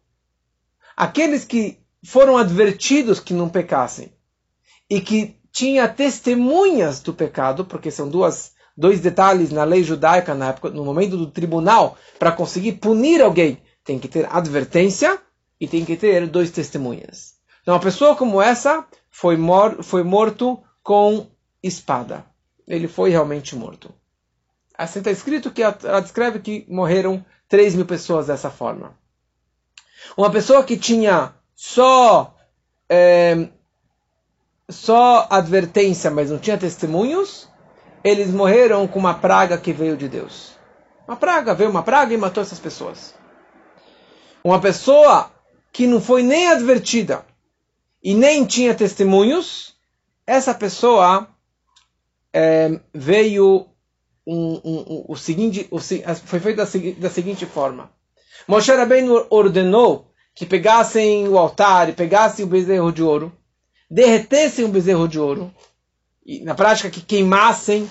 aqueles 0.96 1.44
que 1.44 1.80
foram 2.06 2.38
advertidos 2.38 3.20
que 3.20 3.34
não 3.34 3.50
pecassem 3.50 4.14
e 4.90 5.02
que 5.02 5.36
tinha 5.52 5.88
testemunhas 5.88 7.00
do 7.00 7.14
pecado, 7.14 7.66
porque 7.66 7.90
são 7.92 8.10
duas, 8.10 8.54
dois 8.76 9.00
detalhes 9.00 9.52
na 9.52 9.64
lei 9.64 9.84
judaica 9.84 10.34
na 10.34 10.50
época, 10.50 10.70
no 10.70 10.86
momento 10.86 11.18
do 11.18 11.30
tribunal, 11.32 11.98
para 12.20 12.32
conseguir 12.32 12.74
punir 12.74 13.22
alguém, 13.22 13.62
tem 13.84 14.00
que 14.00 14.08
ter 14.08 14.28
advertência 14.34 15.20
e 15.60 15.68
tem 15.68 15.86
que 15.86 15.96
ter 15.96 16.28
dois 16.28 16.52
testemunhas. 16.52 17.34
Então, 17.62 17.74
uma 17.74 17.80
pessoa 17.80 18.16
como 18.16 18.42
essa 18.42 18.86
foi, 19.10 19.38
mor 19.38 19.84
foi 19.84 20.04
morto 20.04 20.62
com 20.84 21.26
espada. 21.64 22.26
Ele 22.68 22.88
foi 22.88 23.10
realmente 23.10 23.56
morto. 23.56 23.94
Assim 24.78 25.00
está 25.00 25.12
escrito 25.12 25.52
que 25.52 25.64
ela 25.64 26.02
descreve 26.02 26.40
que 26.40 26.66
morreram 26.68 27.26
3 27.48 27.76
mil 27.76 27.86
pessoas 27.86 28.28
dessa 28.28 28.50
forma. 28.50 28.98
Uma 30.18 30.30
pessoa 30.30 30.64
que 30.64 30.78
tinha 30.78 31.34
só 31.56 32.36
é, 32.90 33.48
só 34.70 35.28
advertência, 35.30 36.12
mas 36.12 36.30
não 36.30 36.40
tinha 36.40 36.58
testemunhos, 36.58 37.48
eles 38.04 38.32
morreram 38.32 38.88
com 38.88 39.00
uma 39.00 39.14
praga 39.14 39.58
que 39.58 39.72
veio 39.72 39.96
de 39.96 40.08
Deus. 40.08 40.54
Uma 41.08 41.18
praga, 41.18 41.54
veio 41.54 41.70
uma 41.70 41.84
praga 41.84 42.14
e 42.14 42.18
matou 42.18 42.42
essas 42.42 42.60
pessoas. 42.60 43.14
Uma 44.44 44.60
pessoa 44.60 45.32
que 45.72 45.88
não 45.88 46.02
foi 46.02 46.24
nem 46.24 46.50
advertida 46.50 47.26
e 48.04 48.14
nem 48.14 48.46
tinha 48.46 48.76
testemunhos, 48.76 49.73
essa 50.26 50.54
pessoa 50.54 51.28
é, 52.34 52.80
veio 52.94 53.68
um, 54.26 54.54
um, 54.64 54.86
um, 54.88 55.06
o 55.10 55.16
seguinte, 55.16 55.68
o, 55.70 55.80
foi 55.80 56.40
feito 56.40 56.58
da, 56.58 56.66
da 56.98 57.10
seguinte 57.10 57.46
forma. 57.46 57.92
Moshe 58.48 58.72
Rabbeinu 58.72 59.26
ordenou 59.30 60.12
que 60.36 60.46
pegassem 60.46 61.28
o 61.28 61.38
altar 61.38 61.90
e 61.90 61.94
pegassem 61.94 62.44
o 62.44 62.48
bezerro 62.48 62.92
de 62.92 63.04
ouro, 63.04 63.32
derretessem 63.90 64.66
o 64.66 64.70
bezerro 64.70 65.08
de 65.08 65.20
ouro, 65.20 65.54
e 66.26 66.40
na 66.42 66.56
prática 66.56 66.90
que 66.90 67.02
queimassem, 67.02 67.90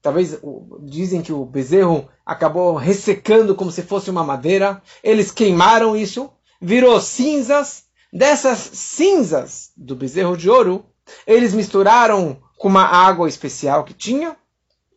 talvez 0.00 0.38
dizem 0.84 1.20
que 1.20 1.32
o 1.32 1.44
bezerro 1.44 2.08
acabou 2.24 2.74
ressecando 2.76 3.54
como 3.54 3.70
se 3.70 3.82
fosse 3.82 4.08
uma 4.08 4.24
madeira, 4.24 4.80
eles 5.02 5.30
queimaram 5.30 5.96
isso, 5.96 6.30
virou 6.60 7.00
cinzas, 7.00 7.84
dessas 8.12 8.58
cinzas 8.58 9.72
do 9.76 9.96
bezerro 9.96 10.36
de 10.36 10.48
ouro, 10.48 10.86
eles 11.26 11.54
misturaram 11.54 12.40
com 12.58 12.68
uma 12.68 12.84
água 12.84 13.28
especial 13.28 13.84
que 13.84 13.94
tinha, 13.94 14.36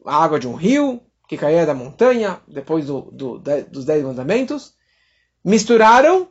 a 0.05 0.23
água 0.23 0.39
de 0.39 0.47
um 0.47 0.53
rio 0.53 1.01
que 1.27 1.37
caía 1.37 1.65
da 1.65 1.73
montanha, 1.73 2.39
depois 2.47 2.85
do, 2.85 3.09
do, 3.11 3.39
dos 3.39 3.85
Dez 3.85 4.03
Mandamentos, 4.03 4.73
misturaram 5.43 6.29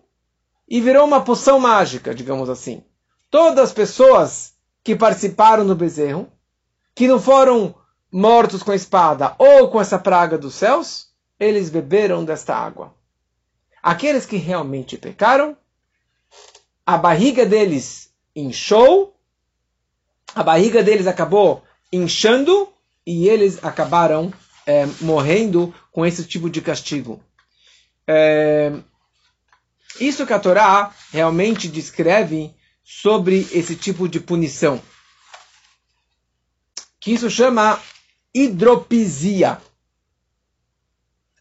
e 0.69 0.81
virou 0.81 1.04
uma 1.04 1.23
poção 1.23 1.59
mágica, 1.59 2.14
digamos 2.14 2.49
assim. 2.49 2.85
Todas 3.31 3.64
as 3.64 3.73
pessoas 3.73 4.54
que 4.83 4.95
participaram 4.95 5.66
do 5.66 5.75
bezerro, 5.75 6.31
que 6.95 7.09
não 7.09 7.21
foram 7.21 7.75
mortos 8.12 8.62
com 8.62 8.71
a 8.71 8.76
espada 8.76 9.35
ou 9.38 9.69
com 9.69 9.81
essa 9.81 9.99
praga 9.99 10.38
dos 10.38 10.54
céus, 10.54 11.09
eles 11.38 11.69
beberam 11.69 12.25
desta 12.25 12.54
água. 12.54 12.95
Aqueles 13.83 14.25
que 14.25 14.37
realmente 14.37 14.97
pecaram, 14.97 15.57
a 16.87 16.97
barriga 16.97 17.45
deles 17.45 18.14
inchou, 18.35 19.13
a 20.34 20.42
barriga 20.42 20.82
deles 20.82 21.06
acabou 21.06 21.62
inchando 21.92 22.68
e 23.06 23.28
eles 23.28 23.62
acabaram 23.64 24.32
é, 24.66 24.86
morrendo 25.00 25.74
com 25.92 26.04
esse 26.04 26.24
tipo 26.24 26.50
de 26.50 26.60
castigo. 26.60 27.22
É, 28.06 28.72
isso 30.00 30.26
que 30.26 30.32
a 30.32 30.38
Torá 30.38 30.92
realmente 31.12 31.68
descreve 31.68 32.54
sobre 32.82 33.46
esse 33.52 33.76
tipo 33.76 34.08
de 34.08 34.20
punição. 34.20 34.80
Que 37.00 37.12
isso 37.12 37.30
chama 37.30 37.80
hidropisia. 38.34 39.58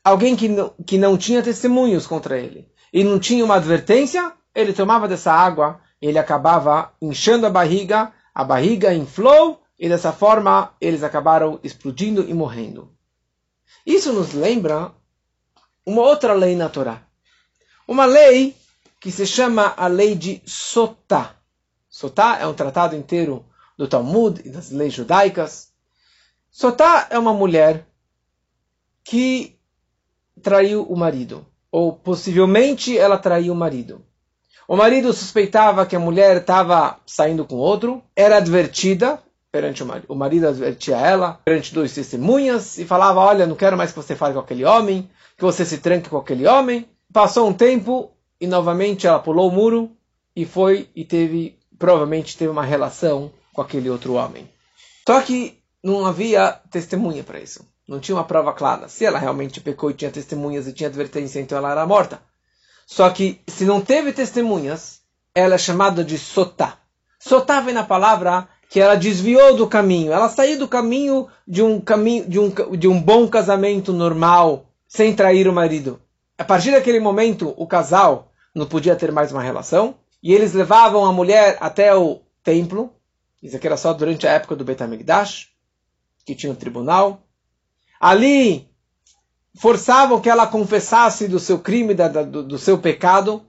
Alguém 0.03 0.35
que 0.35 0.49
que 0.85 0.97
não 0.97 1.17
tinha 1.17 1.41
testemunhos 1.41 2.05
contra 2.05 2.37
ele 2.37 2.69
e 2.91 3.03
não 3.03 3.17
tinha 3.17 3.43
uma 3.43 3.55
advertência, 3.55 4.33
ele 4.53 4.73
tomava 4.73 5.07
dessa 5.07 5.31
água, 5.31 5.81
ele 6.01 6.19
acabava 6.19 6.93
inchando 7.01 7.47
a 7.47 7.49
barriga, 7.49 8.11
a 8.33 8.43
barriga 8.43 8.93
inflou 8.93 9.61
e 9.77 9.87
dessa 9.87 10.11
forma 10.11 10.73
eles 10.79 11.03
acabaram 11.03 11.59
explodindo 11.63 12.27
e 12.27 12.33
morrendo. 12.33 12.91
Isso 13.85 14.13
nos 14.13 14.33
lembra 14.33 14.91
uma 15.85 16.01
outra 16.01 16.33
lei 16.33 16.55
na 16.55 16.69
Torá. 16.69 17.03
Uma 17.87 18.05
lei 18.05 18.55
que 18.99 19.11
se 19.11 19.27
chama 19.27 19.73
a 19.75 19.87
lei 19.87 20.15
de 20.15 20.41
Sotá. 20.45 21.35
Sotá 21.89 22.37
é 22.39 22.47
um 22.47 22.53
tratado 22.53 22.95
inteiro 22.95 23.45
do 23.77 23.87
Talmud 23.87 24.41
e 24.45 24.49
das 24.49 24.71
leis 24.71 24.93
judaicas. 24.93 25.71
Sotá 26.49 27.07
é 27.09 27.19
uma 27.19 27.33
mulher 27.33 27.85
que 29.03 29.59
traiu 30.41 30.83
o 30.83 30.95
marido, 30.95 31.45
ou 31.71 31.93
possivelmente 31.93 32.97
ela 32.97 33.17
traiu 33.17 33.53
o 33.53 33.55
marido. 33.55 34.05
O 34.67 34.75
marido 34.75 35.11
suspeitava 35.11 35.85
que 35.85 35.95
a 35.95 35.99
mulher 35.99 36.37
estava 36.37 36.97
saindo 37.05 37.45
com 37.45 37.55
outro, 37.55 38.01
era 38.15 38.37
advertida, 38.37 39.19
perante 39.51 39.83
o 39.83 39.85
marido. 39.85 40.05
O 40.09 40.15
marido 40.15 40.47
advertia 40.47 40.97
ela 40.97 41.39
perante 41.45 41.73
dois 41.73 41.93
testemunhas 41.93 42.77
e 42.77 42.85
falava: 42.85 43.19
Olha, 43.19 43.45
não 43.45 43.55
quero 43.55 43.77
mais 43.77 43.91
que 43.91 43.97
você 43.97 44.15
fale 44.15 44.33
com 44.33 44.39
aquele 44.39 44.65
homem, 44.65 45.09
que 45.37 45.43
você 45.43 45.63
se 45.63 45.77
tranque 45.77 46.09
com 46.09 46.17
aquele 46.17 46.47
homem. 46.47 46.87
Passou 47.11 47.47
um 47.47 47.53
tempo 47.53 48.11
e 48.41 48.47
novamente 48.47 49.05
ela 49.05 49.19
pulou 49.19 49.49
o 49.49 49.51
muro 49.53 49.91
e 50.35 50.45
foi 50.45 50.89
e 50.95 51.05
teve, 51.05 51.59
provavelmente 51.77 52.35
teve 52.35 52.49
uma 52.49 52.63
relação 52.63 53.31
com 53.53 53.61
aquele 53.61 53.89
outro 53.89 54.13
homem. 54.13 54.49
Só 55.07 55.21
que 55.21 55.59
não 55.83 56.05
havia 56.05 56.59
testemunha 56.71 57.23
para 57.23 57.39
isso. 57.39 57.63
Não 57.87 57.99
tinha 57.99 58.15
uma 58.15 58.23
prova 58.23 58.53
clara. 58.53 58.87
Se 58.87 59.05
ela 59.05 59.19
realmente 59.19 59.61
pecou 59.61 59.91
e 59.91 59.93
tinha 59.93 60.09
testemunhas 60.09 60.67
e 60.67 60.73
tinha 60.73 60.89
advertência, 60.89 61.39
então 61.39 61.57
ela 61.57 61.71
era 61.71 61.85
morta. 61.85 62.19
Só 62.85 63.09
que 63.09 63.41
se 63.47 63.65
não 63.65 63.81
teve 63.81 64.11
testemunhas, 64.11 65.01
ela 65.33 65.55
é 65.55 65.57
chamada 65.57 66.03
de 66.03 66.17
sotá. 66.17 66.77
Sotá 67.19 67.61
vem 67.61 67.73
na 67.73 67.83
palavra 67.83 68.47
que 68.69 68.79
ela 68.79 68.95
desviou 68.95 69.55
do 69.55 69.67
caminho. 69.67 70.11
Ela 70.11 70.29
saiu 70.29 70.57
do 70.57 70.67
caminho 70.67 71.27
de 71.47 71.61
um 71.61 71.79
caminho 71.79 72.27
de 72.27 72.39
um, 72.39 72.49
de 72.49 72.87
um 72.87 73.01
bom 73.01 73.27
casamento 73.27 73.93
normal, 73.93 74.65
sem 74.87 75.15
trair 75.15 75.47
o 75.47 75.53
marido. 75.53 76.01
A 76.37 76.43
partir 76.43 76.71
daquele 76.71 76.99
momento, 76.99 77.53
o 77.55 77.67
casal 77.67 78.31
não 78.53 78.65
podia 78.65 78.95
ter 78.95 79.11
mais 79.11 79.31
uma 79.31 79.41
relação 79.41 79.95
e 80.21 80.33
eles 80.33 80.53
levavam 80.53 81.05
a 81.05 81.13
mulher 81.13 81.57
até 81.61 81.95
o 81.95 82.21
templo. 82.43 82.91
Isso 83.41 83.55
aqui 83.55 83.67
era 83.67 83.77
só 83.77 83.93
durante 83.93 84.27
a 84.27 84.31
época 84.31 84.55
do 84.55 84.65
Betamigdash, 84.65 85.49
que 86.25 86.35
tinha 86.35 86.51
um 86.51 86.55
tribunal. 86.55 87.21
Ali 87.99 88.72
forçavam 89.59 90.19
que 90.19 90.29
ela 90.29 90.47
confessasse 90.47 91.27
do 91.27 91.39
seu 91.39 91.59
crime, 91.59 91.93
da, 91.93 92.07
da, 92.07 92.23
do, 92.23 92.43
do 92.43 92.57
seu 92.57 92.77
pecado. 92.77 93.43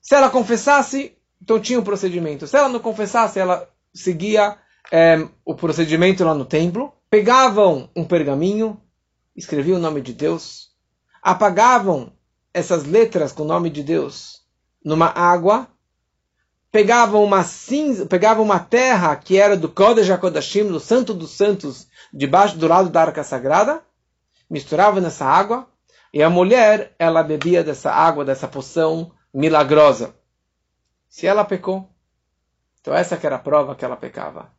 Se 0.00 0.14
ela 0.14 0.30
confessasse, 0.30 1.16
então 1.42 1.60
tinha 1.60 1.78
um 1.78 1.84
procedimento. 1.84 2.46
Se 2.46 2.56
ela 2.56 2.68
não 2.68 2.80
confessasse, 2.80 3.38
ela 3.38 3.68
seguia 3.92 4.56
é, 4.90 5.26
o 5.44 5.54
procedimento 5.54 6.24
lá 6.24 6.34
no 6.34 6.44
templo, 6.44 6.92
pegavam 7.10 7.90
um 7.94 8.04
pergaminho, 8.04 8.80
escreviam 9.36 9.78
o 9.78 9.82
nome 9.82 10.00
de 10.00 10.12
Deus, 10.12 10.70
apagavam 11.22 12.12
essas 12.52 12.84
letras 12.84 13.32
com 13.32 13.42
o 13.42 13.46
nome 13.46 13.70
de 13.70 13.82
Deus 13.82 14.42
numa 14.84 15.06
água, 15.06 15.68
pegavam 16.70 17.22
uma 17.22 17.42
cinza, 17.44 18.06
pegavam 18.06 18.44
uma 18.44 18.58
terra 18.58 19.14
que 19.16 19.36
era 19.36 19.56
do 19.56 19.68
Kodesh 19.68 20.10
HaKodashim, 20.10 20.66
do 20.66 20.80
Santo 20.80 21.12
dos 21.12 21.32
Santos, 21.32 21.86
debaixo 22.12 22.56
do 22.56 22.66
lado 22.66 22.88
da 22.88 23.02
Arca 23.02 23.22
Sagrada, 23.22 23.82
misturavam 24.48 25.00
nessa 25.00 25.24
água, 25.24 25.68
e 26.12 26.22
a 26.22 26.30
mulher, 26.30 26.94
ela 26.98 27.22
bebia 27.22 27.62
dessa 27.62 27.90
água, 27.92 28.24
dessa 28.24 28.48
poção 28.48 29.12
milagrosa. 29.32 30.14
Se 31.08 31.26
ela 31.26 31.44
pecou, 31.44 31.88
então 32.80 32.94
essa 32.94 33.16
que 33.16 33.26
era 33.26 33.36
a 33.36 33.40
prova 33.40 33.74
que 33.74 33.84
ela 33.84 33.96
pecava. 33.96 34.50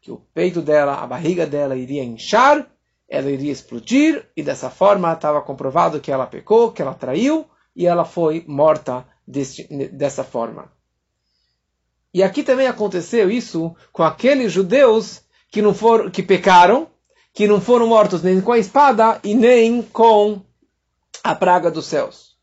Que 0.00 0.10
o 0.10 0.18
peito 0.32 0.62
dela, 0.62 1.02
a 1.02 1.06
barriga 1.06 1.46
dela 1.46 1.76
iria 1.76 2.02
inchar, 2.02 2.66
ela 3.08 3.30
iria 3.30 3.52
explodir, 3.52 4.26
e 4.36 4.42
dessa 4.42 4.70
forma 4.70 5.12
estava 5.12 5.42
comprovado 5.42 6.00
que 6.00 6.10
ela 6.10 6.26
pecou, 6.26 6.72
que 6.72 6.80
ela 6.80 6.94
traiu, 6.94 7.46
e 7.76 7.86
ela 7.86 8.04
foi 8.04 8.44
morta 8.46 9.06
deste, 9.26 9.64
dessa 9.88 10.24
forma. 10.24 10.72
E 12.12 12.22
aqui 12.22 12.42
também 12.42 12.68
aconteceu 12.68 13.30
isso 13.30 13.74
com 13.92 14.02
aqueles 14.02 14.52
judeus 14.52 15.22
que 15.50 15.60
não 15.60 15.74
foram, 15.74 16.10
que 16.10 16.22
pecaram, 16.22 16.88
que 17.34 17.48
não 17.48 17.60
foram 17.60 17.88
mortos 17.88 18.22
nem 18.22 18.40
com 18.40 18.52
a 18.52 18.58
espada 18.58 19.20
e 19.24 19.34
nem 19.34 19.82
com 19.82 20.40
a 21.22 21.34
praga 21.34 21.68
dos 21.68 21.86
céus. 21.86 22.38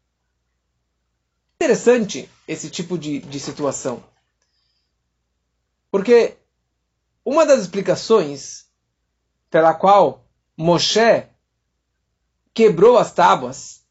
Interessante 1.56 2.30
esse 2.46 2.70
tipo 2.70 2.98
de, 2.98 3.20
de 3.20 3.40
situação. 3.40 4.04
Porque 5.90 6.36
uma 7.24 7.46
das 7.46 7.62
explicações 7.62 8.66
pela 9.50 9.74
qual 9.74 10.26
Moshe 10.58 11.26
quebrou 12.54 12.98
as 12.98 13.14
tábuas, 13.14 13.84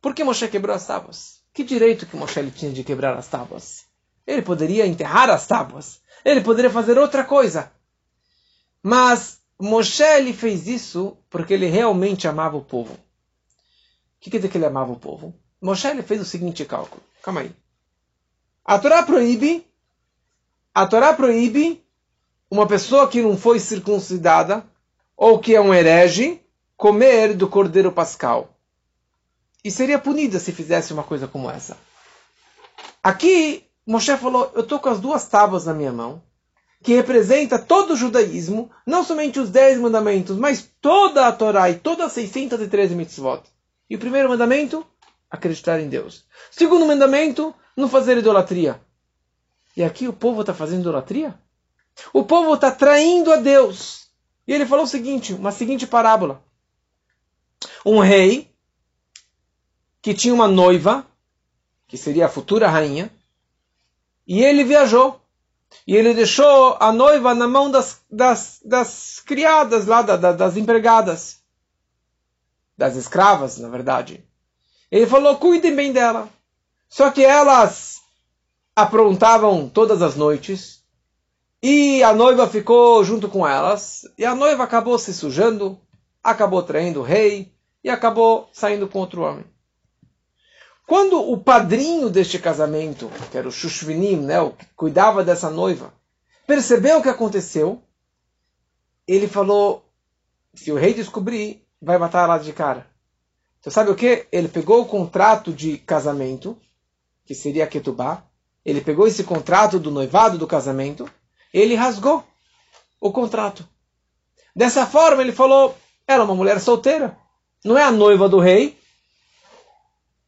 por 0.00 0.14
que 0.14 0.22
Moshe 0.22 0.46
quebrou 0.46 0.76
as 0.76 0.86
tábuas? 0.86 1.40
Que 1.52 1.64
direito 1.64 2.06
que 2.06 2.16
Moshe 2.16 2.50
tinha 2.52 2.72
de 2.72 2.84
quebrar 2.84 3.16
as 3.16 3.26
tábuas? 3.26 3.84
Ele 4.24 4.42
poderia 4.42 4.86
enterrar 4.86 5.28
as 5.28 5.46
tábuas. 5.46 6.00
Ele 6.24 6.40
poderia 6.40 6.70
fazer 6.70 6.98
outra 6.98 7.24
coisa. 7.24 7.72
Mas 8.82 9.39
Moshe 9.60 10.02
ele 10.02 10.32
fez 10.32 10.66
isso 10.66 11.16
porque 11.28 11.52
ele 11.52 11.66
realmente 11.66 12.26
amava 12.26 12.56
o 12.56 12.64
povo. 12.64 12.94
O 12.94 12.98
que 14.20 14.30
quer 14.30 14.38
dizer 14.38 14.48
que 14.48 14.56
ele 14.56 14.66
amava 14.66 14.92
o 14.92 14.98
povo? 14.98 15.34
Moshe 15.60 15.86
ele 15.86 16.02
fez 16.02 16.20
o 16.20 16.24
seguinte 16.24 16.64
cálculo. 16.64 17.02
Calma 17.22 17.42
aí. 17.42 17.54
A 18.64 18.78
Torá 18.78 19.02
proíbe 19.02 19.66
a 20.74 20.86
Torá 20.86 21.12
proíbe 21.12 21.84
uma 22.50 22.66
pessoa 22.66 23.08
que 23.08 23.20
não 23.20 23.36
foi 23.36 23.60
circuncidada 23.60 24.64
ou 25.16 25.38
que 25.38 25.54
é 25.54 25.60
um 25.60 25.74
herege 25.74 26.40
comer 26.76 27.34
do 27.34 27.48
cordeiro 27.48 27.92
pascal. 27.92 28.56
E 29.62 29.70
seria 29.70 29.98
punida 29.98 30.38
se 30.38 30.52
fizesse 30.52 30.92
uma 30.92 31.02
coisa 31.02 31.28
como 31.28 31.50
essa. 31.50 31.76
Aqui, 33.02 33.66
Moshe 33.86 34.16
falou: 34.16 34.50
Eu 34.54 34.62
estou 34.62 34.78
com 34.78 34.88
as 34.88 34.98
duas 35.00 35.26
tábuas 35.26 35.66
na 35.66 35.74
minha 35.74 35.92
mão, 35.92 36.22
que 36.82 36.94
representa 36.94 37.58
todo 37.58 37.92
o 37.92 37.96
judaísmo, 37.96 38.70
não 38.86 39.04
somente 39.04 39.38
os 39.38 39.50
dez 39.50 39.78
mandamentos, 39.78 40.36
mas 40.36 40.68
toda 40.80 41.26
a 41.26 41.32
Torá 41.32 41.70
e 41.70 41.74
todas 41.74 42.06
as 42.06 42.12
613 42.12 42.94
mitzvot. 42.94 43.42
E 43.88 43.96
o 43.96 43.98
primeiro 43.98 44.28
mandamento? 44.28 44.86
Acreditar 45.30 45.78
em 45.80 45.88
Deus. 45.88 46.24
Segundo 46.50 46.86
mandamento? 46.86 47.54
Não 47.76 47.88
fazer 47.88 48.16
idolatria. 48.18 48.80
E 49.76 49.82
aqui 49.82 50.08
o 50.08 50.12
povo 50.12 50.40
está 50.40 50.54
fazendo 50.54 50.80
idolatria? 50.80 51.38
O 52.12 52.24
povo 52.24 52.54
está 52.54 52.70
traindo 52.70 53.32
a 53.32 53.36
Deus. 53.36 54.08
E 54.46 54.52
ele 54.52 54.66
falou 54.66 54.84
o 54.84 54.88
seguinte, 54.88 55.34
uma 55.34 55.52
seguinte 55.52 55.86
parábola. 55.86 56.42
Um 57.84 58.00
rei 58.00 58.50
que 60.02 60.14
tinha 60.14 60.32
uma 60.32 60.48
noiva, 60.48 61.06
que 61.86 61.96
seria 61.96 62.26
a 62.26 62.28
futura 62.28 62.68
rainha, 62.68 63.12
e 64.26 64.42
ele 64.42 64.64
viajou. 64.64 65.20
E 65.86 65.94
ele 65.96 66.14
deixou 66.14 66.76
a 66.78 66.92
noiva 66.92 67.34
na 67.34 67.48
mão 67.48 67.70
das, 67.70 68.00
das, 68.10 68.60
das 68.64 69.20
criadas 69.20 69.86
lá, 69.86 70.02
da, 70.02 70.32
das 70.32 70.56
empregadas. 70.56 71.40
Das 72.76 72.96
escravas, 72.96 73.58
na 73.58 73.68
verdade. 73.68 74.24
Ele 74.90 75.06
falou, 75.06 75.36
cuidem 75.36 75.74
bem 75.74 75.92
dela. 75.92 76.28
Só 76.88 77.10
que 77.10 77.24
elas 77.24 78.00
aprontavam 78.74 79.68
todas 79.68 80.02
as 80.02 80.16
noites 80.16 80.82
e 81.62 82.02
a 82.02 82.12
noiva 82.12 82.48
ficou 82.48 83.04
junto 83.04 83.28
com 83.28 83.46
elas 83.46 84.08
e 84.16 84.24
a 84.24 84.34
noiva 84.34 84.64
acabou 84.64 84.98
se 84.98 85.12
sujando, 85.12 85.78
acabou 86.22 86.62
traindo 86.62 87.00
o 87.00 87.04
rei 87.04 87.52
e 87.84 87.90
acabou 87.90 88.48
saindo 88.52 88.88
com 88.88 88.98
outro 88.98 89.22
homem. 89.22 89.44
Quando 90.90 91.22
o 91.22 91.38
padrinho 91.38 92.10
deste 92.10 92.36
casamento, 92.36 93.08
que 93.30 93.38
era 93.38 93.46
o 93.46 93.52
Shushvinim, 93.52 94.16
né, 94.16 94.40
o 94.40 94.50
que 94.50 94.66
cuidava 94.74 95.22
dessa 95.22 95.48
noiva, 95.48 95.94
percebeu 96.48 96.98
o 96.98 97.02
que 97.04 97.08
aconteceu, 97.08 97.80
ele 99.06 99.28
falou: 99.28 99.84
se 100.52 100.72
o 100.72 100.74
rei 100.74 100.92
descobrir, 100.92 101.64
vai 101.80 101.96
matar 101.96 102.24
ela 102.24 102.38
de 102.38 102.52
cara. 102.52 102.88
Então 103.60 103.72
sabe 103.72 103.92
o 103.92 103.94
que? 103.94 104.26
Ele 104.32 104.48
pegou 104.48 104.82
o 104.82 104.84
contrato 104.84 105.52
de 105.52 105.78
casamento, 105.78 106.58
que 107.24 107.36
seria 107.36 107.68
Ketubá, 107.68 108.24
ele 108.64 108.80
pegou 108.80 109.06
esse 109.06 109.22
contrato 109.22 109.78
do 109.78 109.92
noivado, 109.92 110.38
do 110.38 110.46
casamento, 110.48 111.08
ele 111.54 111.76
rasgou 111.76 112.24
o 113.00 113.12
contrato. 113.12 113.64
Dessa 114.56 114.84
forma, 114.86 115.22
ele 115.22 115.30
falou: 115.30 115.72
ela 116.04 116.24
é 116.24 116.26
uma 116.26 116.34
mulher 116.34 116.58
solteira. 116.58 117.16
Não 117.64 117.78
é 117.78 117.84
a 117.84 117.92
noiva 117.92 118.28
do 118.28 118.40
rei. 118.40 118.79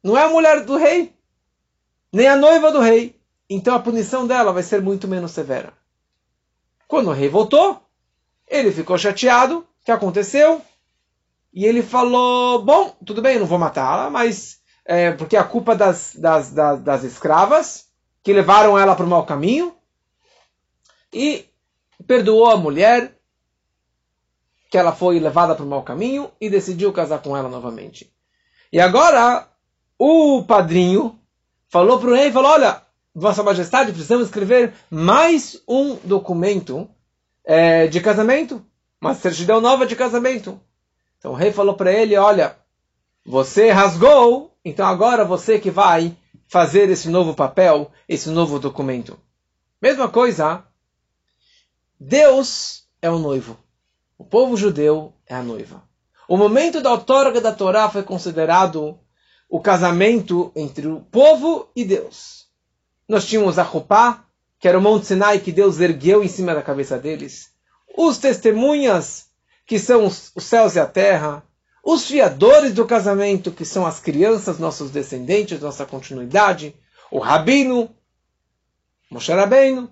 Não 0.02 0.16
é 0.16 0.24
a 0.24 0.28
mulher 0.28 0.64
do 0.64 0.76
rei. 0.76 1.14
Nem 2.12 2.26
a 2.26 2.36
noiva 2.36 2.72
do 2.72 2.80
rei. 2.80 3.20
Então 3.48 3.74
a 3.74 3.80
punição 3.80 4.26
dela 4.26 4.52
vai 4.52 4.62
ser 4.62 4.82
muito 4.82 5.06
menos 5.06 5.30
severa. 5.30 5.72
Quando 6.88 7.08
o 7.08 7.12
rei 7.12 7.28
voltou, 7.28 7.80
ele 8.46 8.72
ficou 8.72 8.98
chateado. 8.98 9.58
O 9.58 9.84
que 9.84 9.90
aconteceu? 9.90 10.62
E 11.52 11.64
ele 11.64 11.82
falou: 11.82 12.62
Bom, 12.62 12.96
tudo 13.04 13.22
bem, 13.22 13.38
não 13.38 13.46
vou 13.46 13.58
matá-la, 13.58 14.10
mas 14.10 14.60
é, 14.84 15.12
porque 15.12 15.36
é 15.36 15.38
a 15.38 15.44
culpa 15.44 15.76
das, 15.76 16.14
das, 16.16 16.50
das, 16.50 16.80
das 16.80 17.04
escravas 17.04 17.86
que 18.22 18.32
levaram 18.32 18.78
ela 18.78 18.94
para 18.94 19.06
o 19.06 19.08
mau 19.08 19.24
caminho. 19.24 19.74
E 21.12 21.46
perdoou 22.06 22.50
a 22.50 22.56
mulher 22.56 23.18
que 24.70 24.78
ela 24.78 24.92
foi 24.92 25.20
levada 25.20 25.54
para 25.54 25.64
o 25.64 25.68
mau 25.68 25.82
caminho 25.82 26.30
e 26.40 26.48
decidiu 26.48 26.92
casar 26.92 27.20
com 27.22 27.36
ela 27.36 27.48
novamente. 27.48 28.10
E 28.72 28.80
agora 28.80 29.46
o 30.04 30.42
padrinho 30.42 31.16
falou 31.68 32.00
para 32.00 32.10
o 32.10 32.12
rei, 32.12 32.32
falou, 32.32 32.50
olha, 32.50 32.82
Vossa 33.14 33.40
Majestade, 33.40 33.92
precisamos 33.92 34.26
escrever 34.26 34.74
mais 34.90 35.62
um 35.68 35.94
documento 35.94 36.90
é, 37.44 37.86
de 37.86 38.00
casamento, 38.00 38.66
uma 39.00 39.14
certidão 39.14 39.60
nova 39.60 39.86
de 39.86 39.94
casamento. 39.94 40.60
Então 41.18 41.30
o 41.30 41.36
rei 41.36 41.52
falou 41.52 41.76
para 41.76 41.92
ele, 41.92 42.16
olha, 42.16 42.56
você 43.24 43.70
rasgou, 43.70 44.52
então 44.64 44.84
agora 44.84 45.24
você 45.24 45.60
que 45.60 45.70
vai 45.70 46.16
fazer 46.48 46.90
esse 46.90 47.08
novo 47.08 47.32
papel, 47.32 47.88
esse 48.08 48.28
novo 48.28 48.58
documento. 48.58 49.16
Mesma 49.80 50.08
coisa, 50.08 50.64
Deus 52.00 52.88
é 53.00 53.08
o 53.08 53.20
noivo. 53.20 53.56
O 54.18 54.24
povo 54.24 54.56
judeu 54.56 55.12
é 55.28 55.34
a 55.36 55.44
noiva. 55.44 55.80
O 56.26 56.36
momento 56.36 56.80
da 56.80 56.90
outorga 56.90 57.40
da 57.40 57.52
Torá 57.52 57.88
foi 57.88 58.02
considerado 58.02 58.98
o 59.52 59.60
casamento 59.60 60.50
entre 60.56 60.88
o 60.88 61.00
povo 61.00 61.68
e 61.76 61.84
Deus. 61.84 62.46
Nós 63.06 63.26
tínhamos 63.26 63.58
a 63.58 63.62
Rupá, 63.62 64.24
que 64.58 64.66
era 64.66 64.78
o 64.78 64.80
Monte 64.80 65.04
Sinai 65.04 65.40
que 65.40 65.52
Deus 65.52 65.78
ergueu 65.78 66.24
em 66.24 66.28
cima 66.28 66.54
da 66.54 66.62
cabeça 66.62 66.98
deles. 66.98 67.50
Os 67.94 68.16
testemunhas, 68.16 69.26
que 69.66 69.78
são 69.78 70.06
os 70.06 70.32
céus 70.38 70.74
e 70.74 70.80
a 70.80 70.86
terra. 70.86 71.42
Os 71.84 72.06
fiadores 72.06 72.72
do 72.72 72.86
casamento, 72.86 73.52
que 73.52 73.66
são 73.66 73.84
as 73.84 74.00
crianças, 74.00 74.58
nossos 74.58 74.90
descendentes, 74.90 75.60
nossa 75.60 75.84
continuidade. 75.84 76.74
O 77.10 77.18
Rabino, 77.18 77.90
Moshe 79.10 79.32
Rabbeinu. 79.32 79.90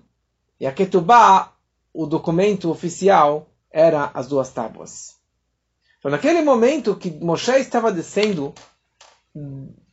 E 0.59 0.65
a 0.65 0.71
Ketubá, 0.71 1.53
o 1.93 2.07
documento 2.07 2.71
oficial, 2.71 3.47
era 3.69 4.09
as 4.11 4.27
duas 4.27 4.49
tábuas. 4.49 5.17
Então, 5.99 6.09
naquele 6.09 6.41
momento 6.41 6.95
que 6.95 7.11
Moshe 7.11 7.51
estava 7.59 7.91
descendo 7.91 8.55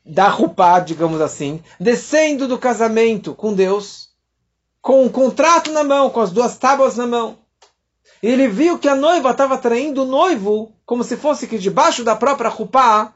da 0.04 0.28
Rupá, 0.28 0.80
digamos 0.80 1.20
assim, 1.20 1.62
descendo 1.78 2.48
do 2.48 2.58
casamento 2.58 3.34
com 3.34 3.52
Deus, 3.52 4.08
com 4.80 5.04
um 5.04 5.08
contrato 5.08 5.70
na 5.70 5.84
mão, 5.84 6.10
com 6.10 6.20
as 6.20 6.30
duas 6.30 6.56
tábuas 6.56 6.96
na 6.96 7.06
mão, 7.06 7.38
ele 8.22 8.48
viu 8.48 8.78
que 8.78 8.88
a 8.88 8.96
noiva 8.96 9.30
estava 9.30 9.58
traindo 9.58 10.02
o 10.02 10.06
noivo, 10.06 10.72
como 10.84 11.04
se 11.04 11.16
fosse 11.16 11.46
que 11.46 11.58
debaixo 11.58 12.02
da 12.02 12.16
própria 12.16 12.50
Rupá, 12.50 13.14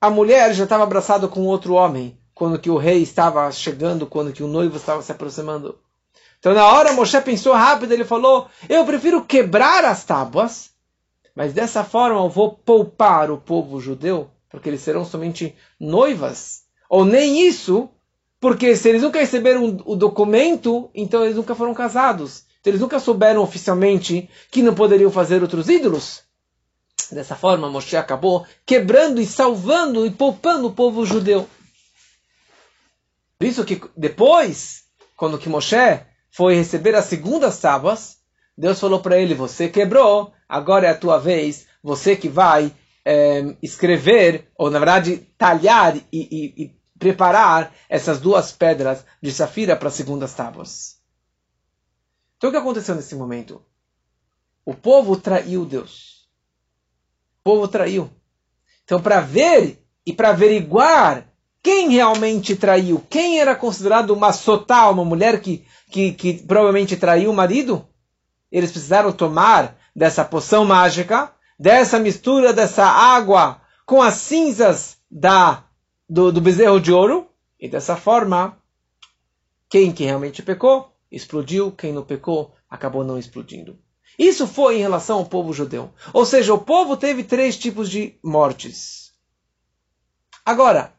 a 0.00 0.10
mulher 0.10 0.52
já 0.54 0.64
estava 0.64 0.82
abraçada 0.82 1.28
com 1.28 1.46
outro 1.46 1.74
homem, 1.74 2.18
quando 2.34 2.58
que 2.58 2.70
o 2.70 2.76
rei 2.76 3.02
estava 3.02 3.50
chegando, 3.52 4.06
quando 4.06 4.32
que 4.32 4.42
o 4.42 4.48
noivo 4.48 4.76
estava 4.76 5.02
se 5.02 5.12
aproximando. 5.12 5.78
Então, 6.38 6.54
na 6.54 6.66
hora, 6.66 6.92
Moshe 6.92 7.20
pensou 7.20 7.54
rápido, 7.54 7.92
ele 7.92 8.04
falou: 8.04 8.48
Eu 8.68 8.84
prefiro 8.84 9.24
quebrar 9.24 9.84
as 9.84 10.04
tábuas, 10.04 10.70
mas 11.34 11.52
dessa 11.52 11.82
forma 11.82 12.20
eu 12.20 12.28
vou 12.28 12.52
poupar 12.52 13.30
o 13.30 13.38
povo 13.38 13.80
judeu, 13.80 14.30
porque 14.50 14.68
eles 14.68 14.80
serão 14.80 15.04
somente 15.04 15.54
noivas. 15.78 16.62
Ou 16.88 17.04
nem 17.04 17.46
isso, 17.46 17.88
porque 18.40 18.76
se 18.76 18.88
eles 18.88 19.02
nunca 19.02 19.18
receberam 19.18 19.82
o 19.84 19.96
documento, 19.96 20.90
então 20.94 21.24
eles 21.24 21.36
nunca 21.36 21.54
foram 21.54 21.74
casados. 21.74 22.44
Então, 22.60 22.70
eles 22.70 22.80
nunca 22.80 22.98
souberam 22.98 23.42
oficialmente 23.42 24.28
que 24.50 24.62
não 24.62 24.74
poderiam 24.74 25.10
fazer 25.10 25.42
outros 25.42 25.68
ídolos. 25.68 26.22
Dessa 27.10 27.36
forma, 27.36 27.70
Moshe 27.70 27.96
acabou 27.96 28.44
quebrando 28.64 29.20
e 29.20 29.26
salvando 29.26 30.04
e 30.04 30.10
poupando 30.10 30.66
o 30.66 30.72
povo 30.72 31.06
judeu. 31.06 31.48
Por 33.38 33.46
isso 33.46 33.64
que 33.64 33.80
depois, 33.96 34.84
quando 35.16 35.38
que 35.38 35.48
Moshe 35.48 36.00
foi 36.30 36.56
receber 36.56 36.94
as 36.94 37.04
segundas 37.04 37.60
tábuas, 37.60 38.16
Deus 38.58 38.80
falou 38.80 39.00
para 39.00 39.18
ele: 39.18 39.34
Você 39.34 39.68
quebrou, 39.68 40.32
agora 40.48 40.88
é 40.88 40.90
a 40.90 40.98
tua 40.98 41.18
vez, 41.18 41.66
você 41.82 42.16
que 42.16 42.28
vai 42.28 42.72
é, 43.06 43.56
escrever, 43.62 44.50
ou 44.58 44.70
na 44.70 44.80
verdade 44.80 45.18
talhar 45.38 45.96
e, 45.96 46.02
e, 46.12 46.64
e 46.64 46.76
preparar 46.98 47.72
essas 47.88 48.20
duas 48.20 48.50
pedras 48.50 49.04
de 49.22 49.30
safira 49.30 49.76
para 49.76 49.88
as 49.88 49.94
segundas 49.94 50.34
tábuas. 50.34 50.98
Então 52.36 52.50
o 52.50 52.52
que 52.52 52.58
aconteceu 52.58 52.96
nesse 52.96 53.14
momento? 53.14 53.62
O 54.64 54.74
povo 54.74 55.16
traiu 55.16 55.64
Deus. 55.64 56.28
O 57.40 57.44
povo 57.44 57.68
traiu. 57.68 58.10
Então, 58.84 59.00
para 59.00 59.20
ver 59.20 59.80
e 60.04 60.12
para 60.12 60.30
averiguar 60.30 61.28
quem 61.62 61.90
realmente 61.90 62.56
traiu, 62.56 63.04
quem 63.08 63.38
era 63.38 63.54
considerado 63.54 64.10
uma 64.10 64.32
sotá, 64.32 64.88
uma 64.90 65.04
mulher 65.04 65.40
que 65.40 65.64
que, 65.90 66.12
que 66.12 66.34
provavelmente 66.34 66.96
traiu 66.96 67.30
o 67.30 67.34
marido, 67.34 67.86
eles 68.50 68.70
precisaram 68.70 69.12
tomar 69.12 69.76
dessa 69.94 70.24
poção 70.24 70.64
mágica, 70.64 71.32
dessa 71.58 71.98
mistura 71.98 72.52
dessa 72.52 72.84
água 72.84 73.60
com 73.84 74.02
as 74.02 74.14
cinzas 74.14 74.98
da, 75.10 75.64
do, 76.08 76.32
do 76.32 76.40
bezerro 76.40 76.80
de 76.80 76.92
ouro, 76.92 77.28
e 77.58 77.68
dessa 77.68 77.96
forma, 77.96 78.60
quem 79.68 79.92
que 79.92 80.04
realmente 80.04 80.42
pecou, 80.42 80.92
explodiu, 81.10 81.72
quem 81.72 81.92
não 81.92 82.02
pecou, 82.02 82.54
acabou 82.68 83.04
não 83.04 83.18
explodindo. 83.18 83.78
Isso 84.18 84.46
foi 84.46 84.76
em 84.76 84.80
relação 84.80 85.18
ao 85.18 85.26
povo 85.26 85.52
judeu. 85.52 85.92
Ou 86.12 86.24
seja, 86.24 86.52
o 86.52 86.58
povo 86.58 86.96
teve 86.96 87.22
três 87.22 87.56
tipos 87.56 87.88
de 87.90 88.18
mortes. 88.22 89.12
Agora, 90.44 90.94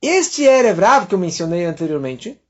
este 0.00 0.42
Erev 0.42 1.06
que 1.08 1.14
eu 1.14 1.18
mencionei 1.18 1.64
anteriormente, 1.64 2.40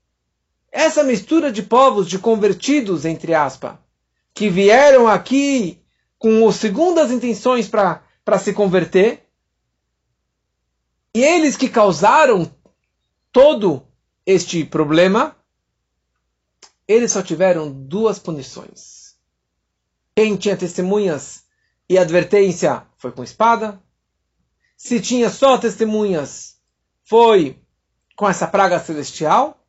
essa 0.71 1.03
mistura 1.03 1.51
de 1.51 1.63
povos, 1.63 2.09
de 2.09 2.19
convertidos, 2.19 3.05
entre 3.05 3.33
aspas, 3.33 3.75
que 4.33 4.49
vieram 4.49 5.07
aqui 5.07 5.84
com 6.25 6.51
segundas 6.51 7.11
intenções 7.11 7.69
para 7.69 8.39
se 8.39 8.51
converter, 8.51 9.29
e 11.13 11.23
eles 11.23 11.55
que 11.55 11.69
causaram 11.69 12.51
todo 13.31 13.87
este 14.25 14.65
problema, 14.65 15.37
eles 16.87 17.11
só 17.11 17.21
tiveram 17.21 17.71
duas 17.71 18.17
punições. 18.17 19.17
Quem 20.15 20.35
tinha 20.35 20.57
testemunhas 20.57 21.43
e 21.87 21.95
advertência 21.95 22.87
foi 22.97 23.11
com 23.11 23.23
espada. 23.23 23.79
Se 24.75 24.99
tinha 24.99 25.29
só 25.29 25.59
testemunhas, 25.59 26.59
foi 27.03 27.61
com 28.15 28.27
essa 28.27 28.47
praga 28.47 28.79
celestial 28.79 29.63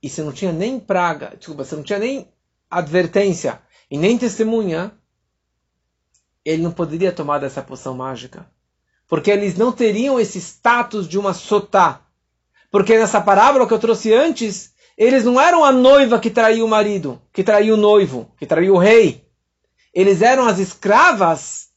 e 0.00 0.08
se 0.08 0.22
não 0.22 0.32
tinha 0.32 0.52
nem 0.52 0.78
praga, 0.78 1.34
desculpa, 1.36 1.64
se 1.64 1.74
não 1.74 1.82
tinha 1.82 1.98
nem 1.98 2.32
advertência 2.70 3.60
e 3.90 3.98
nem 3.98 4.16
testemunha, 4.16 4.96
ele 6.44 6.62
não 6.62 6.72
poderia 6.72 7.12
tomar 7.12 7.38
dessa 7.38 7.62
poção 7.62 7.94
mágica. 7.94 8.46
Porque 9.08 9.30
eles 9.30 9.56
não 9.56 9.72
teriam 9.72 10.18
esse 10.18 10.38
status 10.38 11.08
de 11.08 11.18
uma 11.18 11.34
sotá. 11.34 12.00
Porque 12.70 12.98
nessa 12.98 13.20
parábola 13.20 13.66
que 13.66 13.74
eu 13.74 13.78
trouxe 13.78 14.12
antes, 14.12 14.72
eles 14.96 15.24
não 15.24 15.40
eram 15.40 15.64
a 15.64 15.72
noiva 15.72 16.18
que 16.18 16.30
traiu 16.30 16.64
o 16.64 16.68
marido, 16.68 17.20
que 17.32 17.44
traiu 17.44 17.74
o 17.74 17.78
noivo, 17.78 18.32
que 18.38 18.46
traiu 18.46 18.74
o 18.74 18.78
rei. 18.78 19.26
Eles 19.92 20.22
eram 20.22 20.46
as 20.46 20.58
escravas 20.58 21.68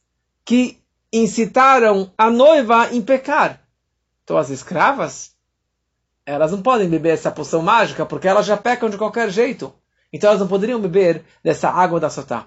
que 0.44 0.82
incitaram 1.12 2.10
a 2.16 2.30
noiva 2.30 2.88
em 2.92 3.02
pecar. 3.02 3.62
Então 4.24 4.36
as 4.36 4.50
escravas 4.50 5.36
elas 6.26 6.50
não 6.50 6.60
podem 6.60 6.88
beber 6.88 7.14
essa 7.14 7.30
poção 7.30 7.62
mágica 7.62 8.04
porque 8.04 8.26
elas 8.26 8.44
já 8.44 8.56
pecam 8.56 8.90
de 8.90 8.98
qualquer 8.98 9.30
jeito. 9.30 9.72
Então 10.12 10.28
elas 10.28 10.40
não 10.40 10.48
poderiam 10.48 10.80
beber 10.80 11.24
dessa 11.42 11.70
água 11.70 12.00
da 12.00 12.10
Sotá. 12.10 12.46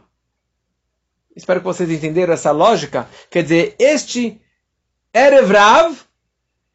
Espero 1.39 1.61
que 1.61 1.65
vocês 1.65 1.89
entenderam 1.89 2.33
essa 2.33 2.51
lógica. 2.51 3.07
Quer 3.31 3.43
dizer, 3.43 3.75
este 3.79 4.41
Erevrav, 5.13 5.97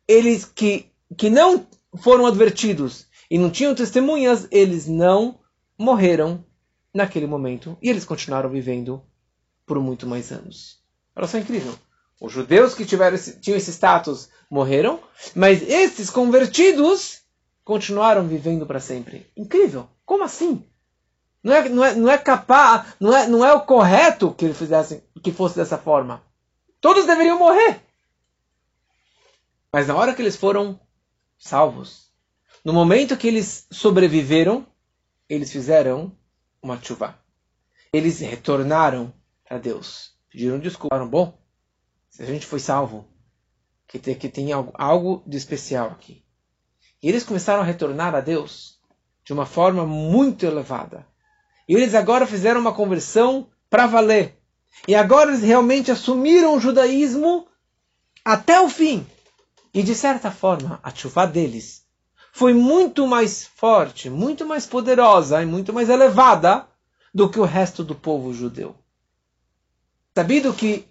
eles 0.08 0.46
que, 0.46 0.90
que 1.18 1.28
não 1.28 1.66
foram 2.02 2.24
advertidos 2.24 3.06
e 3.30 3.36
não 3.36 3.50
tinham 3.50 3.74
testemunhas, 3.74 4.48
eles 4.50 4.86
não 4.86 5.38
morreram 5.78 6.42
naquele 6.94 7.26
momento. 7.26 7.76
E 7.82 7.90
eles 7.90 8.06
continuaram 8.06 8.48
vivendo 8.48 9.02
por 9.66 9.78
muito 9.80 10.06
mais 10.06 10.32
anos. 10.32 10.82
Olha 11.14 11.26
só 11.26 11.36
incrível. 11.36 11.74
Os 12.18 12.32
judeus 12.32 12.74
que 12.74 12.86
tiveram 12.86 13.16
esse, 13.16 13.38
tinham 13.38 13.58
esse 13.58 13.70
status 13.70 14.30
morreram, 14.50 14.98
mas 15.34 15.60
esses 15.60 16.08
convertidos 16.08 17.20
continuaram 17.62 18.26
vivendo 18.26 18.64
para 18.64 18.80
sempre. 18.80 19.30
Incrível! 19.36 19.86
Como 20.06 20.24
assim? 20.24 20.64
Não 21.44 21.54
é, 21.54 21.68
não 21.68 21.84
é, 21.84 21.94
não 21.94 22.10
é 22.10 22.16
capaz, 22.16 22.94
não 22.98 23.14
é, 23.14 23.26
não 23.28 23.44
é 23.44 23.52
o 23.52 23.60
correto 23.60 24.32
que 24.32 24.46
ele 24.46 24.54
fizesse, 24.54 25.04
que 25.22 25.30
fosse 25.30 25.54
dessa 25.56 25.76
forma. 25.76 26.22
Todos 26.80 27.04
deveriam 27.04 27.38
morrer. 27.38 27.82
Mas 29.70 29.86
na 29.86 29.94
hora 29.94 30.14
que 30.14 30.22
eles 30.22 30.36
foram 30.36 30.80
salvos, 31.36 32.10
no 32.64 32.72
momento 32.72 33.16
que 33.16 33.28
eles 33.28 33.66
sobreviveram, 33.70 34.66
eles 35.28 35.52
fizeram 35.52 36.16
uma 36.62 36.80
chuva. 36.80 37.18
Eles 37.92 38.20
retornaram 38.20 39.12
a 39.50 39.58
Deus. 39.58 40.14
Pediram 40.30 40.58
desculpa. 40.58 41.04
Bom, 41.04 41.38
se 42.08 42.22
a 42.22 42.26
gente 42.26 42.46
foi 42.46 42.58
salvo, 42.58 43.06
que 43.86 43.98
tem, 43.98 44.14
que 44.14 44.30
tem 44.30 44.50
algo, 44.50 44.72
algo 44.74 45.22
de 45.26 45.36
especial 45.36 45.88
aqui. 45.88 46.24
E 47.02 47.08
eles 47.08 47.22
começaram 47.22 47.62
a 47.62 47.66
retornar 47.66 48.14
a 48.14 48.20
Deus 48.20 48.80
de 49.22 49.32
uma 49.34 49.44
forma 49.44 49.84
muito 49.84 50.46
elevada. 50.46 51.06
E 51.68 51.74
eles 51.74 51.94
agora 51.94 52.26
fizeram 52.26 52.60
uma 52.60 52.72
conversão 52.72 53.48
para 53.70 53.86
valer. 53.86 54.38
E 54.86 54.94
agora 54.94 55.30
eles 55.30 55.42
realmente 55.42 55.90
assumiram 55.90 56.56
o 56.56 56.60
judaísmo 56.60 57.46
até 58.24 58.60
o 58.60 58.68
fim. 58.68 59.06
E 59.72 59.82
de 59.82 59.94
certa 59.94 60.30
forma, 60.30 60.78
a 60.82 60.94
chuva 60.94 61.26
deles 61.26 61.84
foi 62.32 62.52
muito 62.52 63.06
mais 63.06 63.46
forte, 63.46 64.10
muito 64.10 64.44
mais 64.44 64.66
poderosa 64.66 65.42
e 65.42 65.46
muito 65.46 65.72
mais 65.72 65.88
elevada 65.88 66.66
do 67.14 67.28
que 67.28 67.38
o 67.38 67.44
resto 67.44 67.84
do 67.84 67.94
povo 67.94 68.34
judeu. 68.34 68.74
Sabido 70.12 70.52
que 70.52 70.84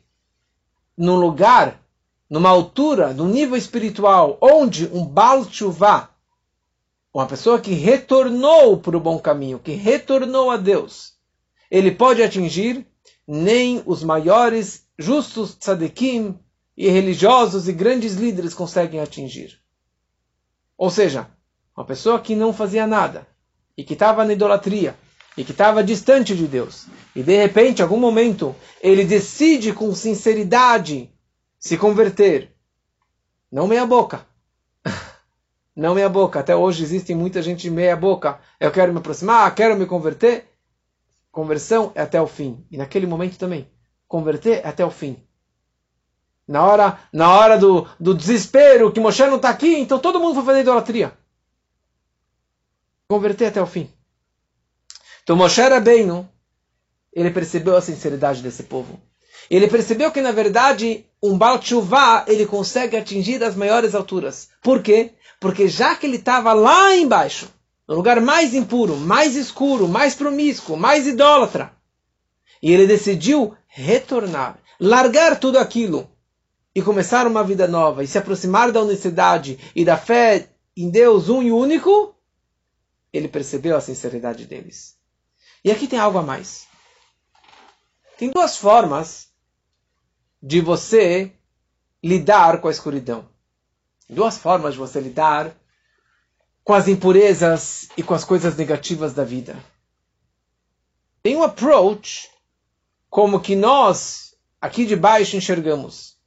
num 0.98 1.18
lugar, 1.18 1.82
numa 2.30 2.50
altura, 2.50 3.14
num 3.14 3.28
nível 3.28 3.58
espiritual, 3.58 4.38
onde 4.42 4.88
um 4.94 5.06
Baal 5.06 5.46
Tshuva, 5.46 6.10
uma 7.14 7.28
pessoa 7.28 7.62
que 7.62 7.74
retornou 7.74 8.78
para 8.78 8.98
o 8.98 9.00
bom 9.00 9.20
caminho, 9.20 9.60
que 9.60 9.74
retornou 9.74 10.50
a 10.50 10.58
Deus, 10.58 11.14
ele 11.70 11.92
pode 11.92 12.24
atingir 12.24 12.88
nem 13.28 13.84
os 13.86 14.04
maiores 14.04 14.88
justos 14.98 15.56
tzadikim 15.56 16.38
e 16.76 16.90
religiosos 16.90 17.68
e 17.68 17.74
grandes 17.74 18.16
líderes 18.16 18.56
conseguem 18.56 19.00
atingir. 19.00 19.60
Ou 20.76 20.90
seja, 20.90 21.28
uma 21.78 21.86
pessoa 21.86 22.20
que 22.20 22.36
não 22.36 22.52
fazia 22.52 22.88
nada 22.88 23.28
e 23.78 23.84
que 23.84 23.94
estava 23.94 24.26
na 24.26 24.34
idolatria 24.34 24.96
e 25.38 25.44
que 25.44 25.52
estava 25.52 25.84
distante 25.84 26.36
de 26.36 26.48
Deus 26.48 26.88
e 27.16 27.22
de 27.22 27.38
repente, 27.38 27.80
em 27.80 27.84
algum 27.84 27.98
momento, 27.98 28.56
ele 28.82 29.06
decide 29.06 29.72
com 29.72 29.94
sinceridade 29.94 31.12
se 31.60 31.78
converter. 31.78 32.56
Não 33.52 33.68
meia 33.68 33.86
boca 33.86 34.26
não 35.76 35.96
meia 35.96 36.10
boca. 36.10 36.40
Até 36.40 36.56
hoje 36.56 36.84
existe 36.84 37.14
muita 37.14 37.42
gente 37.42 37.70
meia 37.70 37.96
boca. 37.96 38.40
Eu 38.60 38.72
quero 38.72 38.92
me 38.92 39.00
aproximar, 39.00 39.54
quero 39.56 39.76
me 39.76 39.86
converter. 39.86 40.46
Conversão 41.32 41.92
é 41.96 42.02
até 42.02 42.22
o 42.22 42.28
fim. 42.28 42.66
E 42.70 42.78
naquele 42.78 43.08
momento 43.08 43.38
também. 43.38 43.68
Converter 44.08 44.62
é 44.64 44.68
até 44.68 44.86
o 44.86 44.92
fim. 44.92 45.18
Na 46.48 46.66
hora, 46.66 47.00
na 47.12 47.34
hora 47.34 47.58
do, 47.58 47.88
do 48.00 48.14
desespero, 48.14 48.92
que 48.92 49.00
Moshe 49.00 49.26
não 49.26 49.38
está 49.38 49.50
aqui, 49.50 49.76
então 49.78 49.98
todo 49.98 50.20
mundo 50.20 50.36
foi 50.36 50.44
fazer 50.44 50.60
idolatria. 50.60 51.18
Converter 53.08 53.48
até 53.48 53.62
o 53.62 53.66
fim. 53.66 53.90
Então 55.24 55.36
Moshe 55.36 55.62
era 55.62 55.80
bem, 55.80 56.28
ele 57.14 57.32
percebeu 57.32 57.78
a 57.78 57.82
sinceridade 57.82 58.42
desse 58.42 58.64
povo. 58.64 59.00
Ele 59.50 59.68
percebeu 59.68 60.12
que, 60.12 60.22
na 60.22 60.32
verdade, 60.32 61.06
um 61.22 61.38
Baal 61.38 61.60
Tshuva, 61.60 62.26
ele 62.28 62.46
consegue 62.46 62.98
atingir 62.98 63.44
as 63.44 63.56
maiores 63.56 63.94
alturas. 63.94 64.50
Por 64.62 64.82
quê? 64.82 65.14
Porque 65.44 65.68
já 65.68 65.94
que 65.94 66.06
ele 66.06 66.16
estava 66.16 66.54
lá 66.54 66.96
embaixo, 66.96 67.50
no 67.86 67.96
lugar 67.96 68.22
mais 68.22 68.54
impuro, 68.54 68.96
mais 68.96 69.36
escuro, 69.36 69.90
mais 69.90 70.16
promíscuo, 70.16 70.78
mais 70.78 71.06
idólatra, 71.06 71.76
e 72.62 72.72
ele 72.72 72.88
decidiu 72.88 73.54
retornar, 73.68 74.58
largar 74.80 75.38
tudo 75.38 75.60
aquilo 75.60 76.10
e 76.74 76.82
começar 76.82 77.28
uma 77.28 77.44
vida 77.44 77.68
nova 77.68 78.06
e 78.06 78.08
se 78.08 78.18
aproximar 78.18 78.72
da 78.72 78.82
unicidade 78.82 79.60
e 79.76 79.84
da 79.84 79.98
fé 79.98 80.48
em 80.78 80.90
Deus 80.90 81.28
um 81.28 81.44
e 81.44 81.52
único, 81.52 82.16
ele 83.12 83.28
percebeu 83.28 83.76
a 83.76 83.82
sinceridade 83.82 84.46
deles. 84.46 84.96
E 85.62 85.70
aqui 85.70 85.90
tem 85.90 86.00
algo 86.00 86.20
a 86.20 86.24
mais. 86.24 86.68
Tem 88.18 88.32
duas 88.32 88.56
formas 88.56 89.28
de 90.42 90.62
você 90.62 91.34
lidar 92.02 92.62
com 92.62 92.70
a 92.70 92.72
escuridão 92.72 93.33
duas 94.10 94.38
formas 94.38 94.74
de 94.74 94.80
você 94.80 95.00
lidar 95.00 95.56
com 96.64 96.74
as 96.74 96.88
impurezas 96.88 97.90
e 97.98 98.04
com 98.04 98.14
as 98.14 98.24
coisas 98.24 98.56
negativas 98.56 99.14
da 99.14 99.24
vida. 99.24 99.58
Tem 101.22 101.36
um 101.36 101.44
approach 101.44 102.30
como 103.10 103.40
que 103.40 103.56
nós, 103.56 104.36
aqui 104.60 104.86
de 104.86 104.96
baixo, 104.96 105.36
enxergamos. 105.36 106.18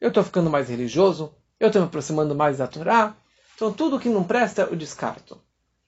Eu 0.00 0.08
estou 0.08 0.22
ficando 0.22 0.50
mais 0.50 0.68
religioso, 0.68 1.34
eu 1.58 1.68
estou 1.68 1.82
me 1.82 1.88
aproximando 1.88 2.34
mais 2.34 2.58
da 2.58 2.66
Torá, 2.66 3.16
então 3.54 3.72
tudo 3.72 3.98
que 3.98 4.08
não 4.08 4.22
presta 4.22 4.62
eu 4.62 4.76
descarto. 4.76 5.40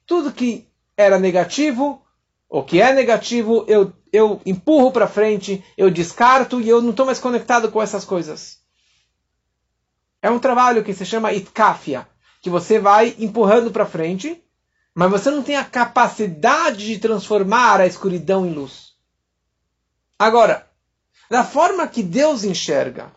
Tudo 0.07 0.33
que 0.33 0.68
era 0.96 1.18
negativo, 1.18 2.03
ou 2.48 2.64
que 2.64 2.81
é 2.81 2.92
negativo, 2.92 3.64
eu, 3.68 3.92
eu 4.12 4.40
empurro 4.44 4.90
para 4.90 5.07
frente, 5.07 5.64
eu 5.76 5.90
descarto 5.90 6.61
e 6.61 6.68
eu 6.68 6.83
não 6.83 6.90
estou 6.90 7.07
mais 7.07 7.20
conectado 7.20 7.70
com 7.70 7.81
essas 7.81 8.05
coisas. 8.05 8.60
É 10.22 10.30
um 10.30 10.38
trabalho 10.38 10.85
que 10.85 10.94
se 10.94 11.04
chama 11.04 11.33
itkafia, 11.33 12.06
que 12.42 12.50
você 12.50 12.78
vai 12.78 13.14
empurrando 13.18 13.70
para 13.70 13.87
frente, 13.87 14.42
mas 14.94 15.11
você 15.11 15.30
não 15.30 15.42
tem 15.42 15.56
a 15.56 15.64
capacidade 15.64 16.87
de 16.87 16.98
transformar 16.98 17.80
a 17.80 17.87
escuridão 17.87 18.44
em 18.44 18.52
luz. 18.52 18.94
Agora, 20.18 20.68
da 21.30 21.44
forma 21.44 21.87
que 21.87 22.02
Deus 22.02 22.44
enxerga, 22.44 23.11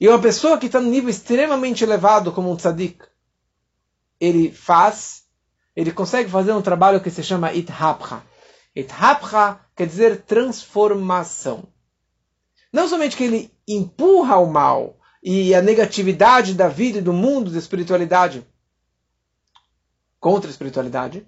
e 0.00 0.08
uma 0.08 0.18
pessoa 0.18 0.58
que 0.58 0.66
está 0.66 0.80
no 0.80 0.90
nível 0.90 1.10
extremamente 1.10 1.84
elevado 1.84 2.32
como 2.32 2.50
um 2.50 2.56
tzadik, 2.56 3.04
ele 4.20 4.50
faz, 4.50 5.24
ele 5.74 5.92
consegue 5.92 6.30
fazer 6.30 6.52
um 6.52 6.62
trabalho 6.62 7.00
que 7.00 7.10
se 7.10 7.22
chama 7.22 7.52
ithapcha. 7.52 8.22
Ithapcha 8.74 9.60
quer 9.76 9.86
dizer 9.86 10.22
transformação. 10.22 11.68
Não 12.72 12.88
somente 12.88 13.16
que 13.16 13.24
ele 13.24 13.52
empurra 13.68 14.36
o 14.36 14.46
mal, 14.46 14.98
e 15.24 15.54
a 15.54 15.62
negatividade 15.62 16.52
da 16.52 16.68
vida 16.68 16.98
e 16.98 17.02
do 17.02 17.14
mundo 17.14 17.50
da 17.50 17.58
espiritualidade 17.58 18.46
contra 20.20 20.50
a 20.50 20.52
espiritualidade, 20.52 21.26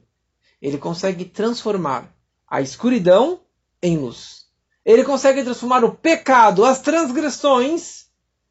ele 0.61 0.77
consegue 0.77 1.25
transformar 1.25 2.15
a 2.47 2.61
escuridão 2.61 3.41
em 3.83 3.97
luz. 3.97 4.45
Ele 4.85 5.03
consegue 5.03 5.43
transformar 5.43 5.83
o 5.83 5.95
pecado, 5.95 6.65
as 6.65 6.81
transgressões, 6.81 8.07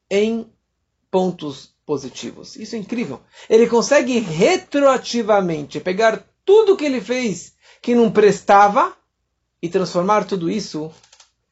em 0.09 0.51
pontos 1.11 1.75
positivos. 1.85 2.55
Isso 2.55 2.75
é 2.75 2.79
incrível. 2.79 3.21
Ele 3.47 3.67
consegue 3.67 4.19
retroativamente 4.19 5.79
pegar 5.79 6.27
tudo 6.43 6.75
que 6.75 6.85
ele 6.85 7.01
fez 7.01 7.53
que 7.81 7.93
não 7.95 8.11
prestava 8.11 8.95
e 9.61 9.69
transformar 9.69 10.25
tudo 10.25 10.49
isso 10.49 10.91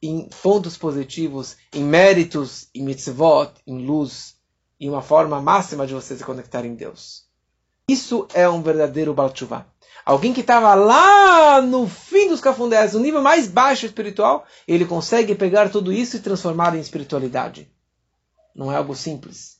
em 0.06 0.28
pontos 0.42 0.76
positivos, 0.76 1.56
em 1.72 1.82
méritos, 1.82 2.68
em 2.74 2.82
mitzvot, 2.82 3.52
em 3.66 3.86
luz, 3.86 4.36
em 4.78 4.88
uma 4.88 5.00
forma 5.00 5.40
máxima 5.40 5.86
de 5.86 5.94
você 5.94 6.14
se 6.14 6.22
conectar 6.22 6.64
em 6.64 6.74
Deus. 6.74 7.24
Isso 7.88 8.28
é 8.34 8.48
um 8.48 8.62
verdadeiro 8.62 9.14
Baal 9.14 9.32
Alguém 10.04 10.34
que 10.34 10.42
estava 10.42 10.74
lá 10.74 11.62
no 11.62 11.88
fim 11.88 12.28
dos 12.28 12.40
cafundés, 12.40 12.92
no 12.92 13.00
nível 13.00 13.22
mais 13.22 13.48
baixo 13.48 13.86
espiritual, 13.86 14.44
ele 14.68 14.84
consegue 14.84 15.34
pegar 15.34 15.70
tudo 15.70 15.90
isso 15.90 16.16
e 16.16 16.20
transformar 16.20 16.76
em 16.76 16.80
espiritualidade. 16.80 17.70
Não 18.54 18.70
é 18.70 18.76
algo 18.76 18.94
simples. 18.94 19.58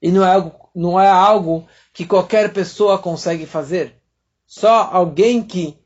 E 0.00 0.10
não 0.10 0.24
é 0.24 0.32
algo, 0.32 0.70
não 0.74 0.98
é 0.98 1.08
algo 1.08 1.66
que 1.92 2.06
qualquer 2.06 2.52
pessoa 2.52 2.98
consegue 2.98 3.44
fazer. 3.44 3.94
Só 4.46 4.88
alguém 4.90 5.42
que 5.42 5.78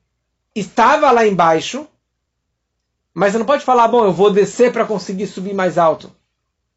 estava 0.55 1.11
lá 1.11 1.27
embaixo 1.27 1.88
mas 3.19 3.33
você 3.33 3.39
não 3.39 3.47
pode 3.47 3.65
falar, 3.65 3.89
bom, 3.89 4.05
eu 4.05 4.13
vou 4.13 4.31
descer 4.31 4.71
para 4.71 4.85
conseguir 4.85 5.27
subir 5.27 5.55
mais 5.55 5.79
alto. 5.79 6.15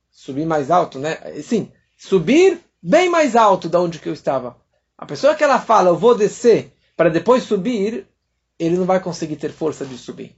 Subir 0.09 0.45
mais 0.45 0.71
alto, 0.71 0.97
né? 0.97 1.17
Sim, 1.43 1.69
subir 1.97 2.61
bem 2.81 3.09
mais 3.09 3.35
alto 3.35 3.67
da 3.67 3.81
onde 3.81 3.99
que 3.99 4.07
eu 4.07 4.13
estava. 4.13 4.55
A 4.97 5.05
pessoa 5.05 5.35
que 5.35 5.43
ela 5.43 5.59
fala, 5.59 5.89
eu 5.89 5.97
vou 5.97 6.15
descer 6.15 6.73
para 6.95 7.09
depois 7.09 7.43
subir, 7.43 8.07
ele 8.57 8.77
não 8.77 8.85
vai 8.85 9.01
conseguir 9.01 9.35
ter 9.35 9.51
força 9.51 9.85
de 9.85 9.97
subir. 9.97 10.33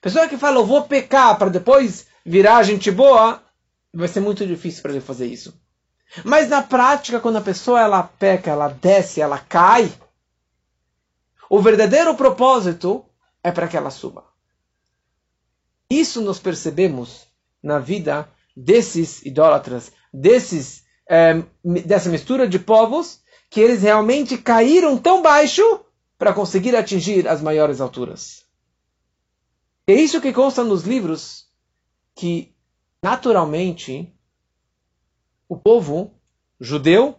A 0.00 0.02
pessoa 0.02 0.26
que 0.26 0.36
fala, 0.36 0.58
eu 0.58 0.66
vou 0.66 0.82
pecar 0.82 1.38
para 1.38 1.48
depois 1.48 2.08
virar 2.24 2.64
gente 2.64 2.90
boa, 2.90 3.40
vai 3.94 4.08
ser 4.08 4.18
muito 4.18 4.44
difícil 4.44 4.82
para 4.82 4.90
ele 4.90 5.00
fazer 5.00 5.26
isso. 5.26 5.54
Mas 6.24 6.48
na 6.48 6.60
prática, 6.60 7.20
quando 7.20 7.36
a 7.36 7.40
pessoa 7.40 7.80
ela 7.80 8.02
peca, 8.02 8.50
ela 8.50 8.66
desce, 8.66 9.20
ela 9.20 9.38
cai, 9.38 9.92
o 11.48 11.60
verdadeiro 11.60 12.16
propósito 12.16 13.04
é 13.44 13.52
para 13.52 13.68
que 13.68 13.76
ela 13.76 13.90
suba. 13.90 14.25
Isso 15.90 16.20
nós 16.20 16.38
percebemos 16.38 17.26
na 17.62 17.78
vida 17.78 18.28
desses 18.56 19.24
idólatras, 19.24 19.92
desses, 20.12 20.84
é, 21.08 21.42
dessa 21.84 22.08
mistura 22.08 22.48
de 22.48 22.58
povos, 22.58 23.20
que 23.50 23.60
eles 23.60 23.82
realmente 23.82 24.36
caíram 24.38 24.98
tão 24.98 25.22
baixo 25.22 25.62
para 26.18 26.32
conseguir 26.32 26.74
atingir 26.74 27.28
as 27.28 27.40
maiores 27.40 27.80
alturas. 27.80 28.44
É 29.86 29.94
isso 29.94 30.20
que 30.20 30.32
consta 30.32 30.64
nos 30.64 30.82
livros 30.82 31.46
que, 32.14 32.54
naturalmente, 33.02 34.12
o 35.48 35.56
povo 35.56 36.14
judeu 36.58 37.16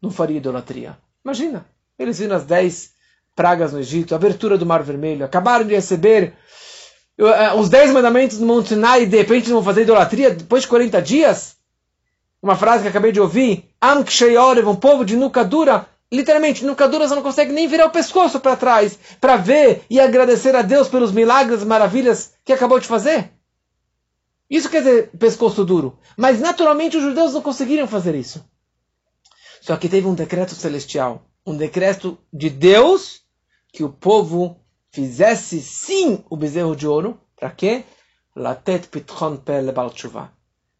não 0.00 0.10
faria 0.10 0.36
idolatria. 0.36 0.98
Imagina, 1.24 1.66
eles 1.98 2.18
viram 2.18 2.36
as 2.36 2.44
dez 2.44 2.92
pragas 3.34 3.72
no 3.72 3.80
Egito, 3.80 4.14
a 4.14 4.16
abertura 4.16 4.56
do 4.56 4.66
Mar 4.66 4.82
Vermelho, 4.82 5.24
acabaram 5.24 5.66
de 5.66 5.74
receber 5.74 6.36
os 7.56 7.68
dez 7.68 7.92
mandamentos 7.92 8.38
do 8.38 8.46
Monte 8.46 8.70
Sinai 8.70 9.02
e 9.02 9.06
de 9.06 9.16
repente 9.16 9.50
vão 9.50 9.62
fazer 9.62 9.82
idolatria 9.82 10.30
depois 10.30 10.62
de 10.62 10.68
40 10.68 11.00
dias? 11.00 11.56
Uma 12.42 12.56
frase 12.56 12.82
que 12.82 12.88
acabei 12.88 13.12
de 13.12 13.20
ouvir, 13.20 13.70
Am 13.80 14.04
um 14.66 14.76
povo 14.76 15.04
de 15.04 15.16
nuca 15.16 15.44
dura, 15.44 15.86
literalmente, 16.12 16.64
nuca 16.64 16.88
dura 16.88 17.08
você 17.08 17.14
não 17.14 17.22
consegue 17.22 17.52
nem 17.52 17.66
virar 17.66 17.86
o 17.86 17.90
pescoço 17.90 18.40
para 18.40 18.56
trás 18.56 18.98
para 19.20 19.36
ver 19.36 19.84
e 19.88 20.00
agradecer 20.00 20.54
a 20.54 20.62
Deus 20.62 20.88
pelos 20.88 21.12
milagres, 21.12 21.64
maravilhas 21.64 22.32
que 22.44 22.52
acabou 22.52 22.78
de 22.78 22.86
fazer. 22.86 23.30
Isso 24.50 24.68
quer 24.68 24.80
dizer 24.80 25.10
pescoço 25.18 25.64
duro. 25.64 25.98
Mas 26.16 26.40
naturalmente 26.40 26.96
os 26.96 27.02
judeus 27.02 27.32
não 27.32 27.40
conseguiram 27.40 27.88
fazer 27.88 28.14
isso. 28.14 28.44
Só 29.60 29.76
que 29.76 29.88
teve 29.88 30.06
um 30.06 30.14
decreto 30.14 30.54
celestial, 30.54 31.24
um 31.46 31.56
decreto 31.56 32.18
de 32.32 32.50
Deus 32.50 33.22
que 33.72 33.82
o 33.82 33.88
povo 33.88 34.60
fizesse 34.94 35.60
sim 35.60 36.24
o 36.30 36.36
bezerro 36.36 36.76
de 36.76 36.86
ouro. 36.86 37.18
Para 37.36 37.50
quê? 37.50 37.82
Latet 38.36 38.86
pitchon 38.86 39.38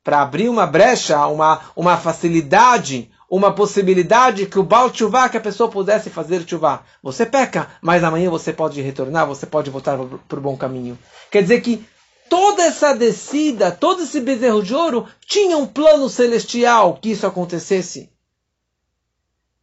Para 0.04 0.22
abrir 0.22 0.48
uma 0.48 0.66
brecha, 0.66 1.26
uma, 1.26 1.60
uma 1.74 1.96
facilidade, 1.96 3.10
uma 3.28 3.52
possibilidade 3.52 4.46
que 4.46 4.58
o 4.58 4.62
Baal 4.62 4.90
Tshuva, 4.90 5.28
que 5.28 5.36
a 5.36 5.40
pessoa 5.40 5.68
pudesse 5.68 6.10
fazer 6.10 6.44
Tshuva. 6.44 6.84
Você 7.02 7.26
peca, 7.26 7.68
mas 7.82 8.04
amanhã 8.04 8.30
você 8.30 8.52
pode 8.52 8.80
retornar, 8.80 9.26
você 9.26 9.46
pode 9.46 9.68
voltar 9.68 9.98
para 10.28 10.38
o 10.38 10.42
bom 10.42 10.56
caminho. 10.56 10.96
Quer 11.28 11.42
dizer 11.42 11.60
que 11.60 11.84
toda 12.30 12.62
essa 12.62 12.94
descida, 12.94 13.72
todo 13.72 14.04
esse 14.04 14.20
bezerro 14.20 14.62
de 14.62 14.74
ouro, 14.74 15.08
tinha 15.26 15.58
um 15.58 15.66
plano 15.66 16.08
celestial 16.08 16.98
que 17.02 17.10
isso 17.10 17.26
acontecesse. 17.26 18.12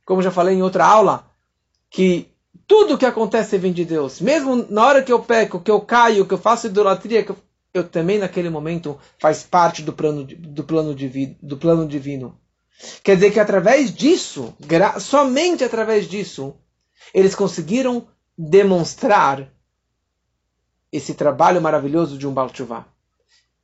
Como 0.06 0.22
já 0.22 0.30
falei 0.32 0.56
em 0.56 0.62
outra 0.62 0.86
aula, 0.86 1.26
que 1.90 2.31
tudo 2.72 2.98
que 2.98 3.06
acontece 3.06 3.58
vem 3.58 3.74
de 3.74 3.84
Deus. 3.84 4.22
Mesmo 4.22 4.66
na 4.70 4.86
hora 4.86 5.04
que 5.04 5.12
eu 5.12 5.20
peco, 5.20 5.60
que 5.60 5.70
eu 5.70 5.82
caio, 5.82 6.26
que 6.26 6.34
eu 6.34 6.38
faço 6.38 6.68
idolatria, 6.68 7.26
eu, 7.28 7.36
eu 7.74 7.84
também 7.84 8.18
naquele 8.18 8.50
momento 8.50 8.98
faz 9.20 9.44
parte 9.44 9.82
do 9.82 9.92
plano, 9.92 10.24
do 10.24 10.64
plano, 10.64 10.96
divino, 10.96 11.36
do 11.44 11.58
plano 11.58 11.86
divino. 11.86 12.40
Quer 13.04 13.16
dizer 13.16 13.32
que 13.32 13.42
através 13.42 13.94
disso, 13.94 14.56
somente 15.02 15.66
através 15.66 16.08
disso, 16.08 16.56
eles 17.14 17.36
conseguiram 17.36 18.08
demonstrar 18.38 19.52
esse 20.94 21.14
trabalho 21.14 21.62
maravilhoso 21.62 22.18
de 22.18 22.26
um 22.26 22.34
Baal 22.34 22.50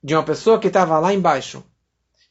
De 0.03 0.15
uma 0.15 0.23
pessoa 0.23 0.59
que 0.59 0.67
estava 0.67 0.99
lá 0.99 1.13
embaixo. 1.13 1.63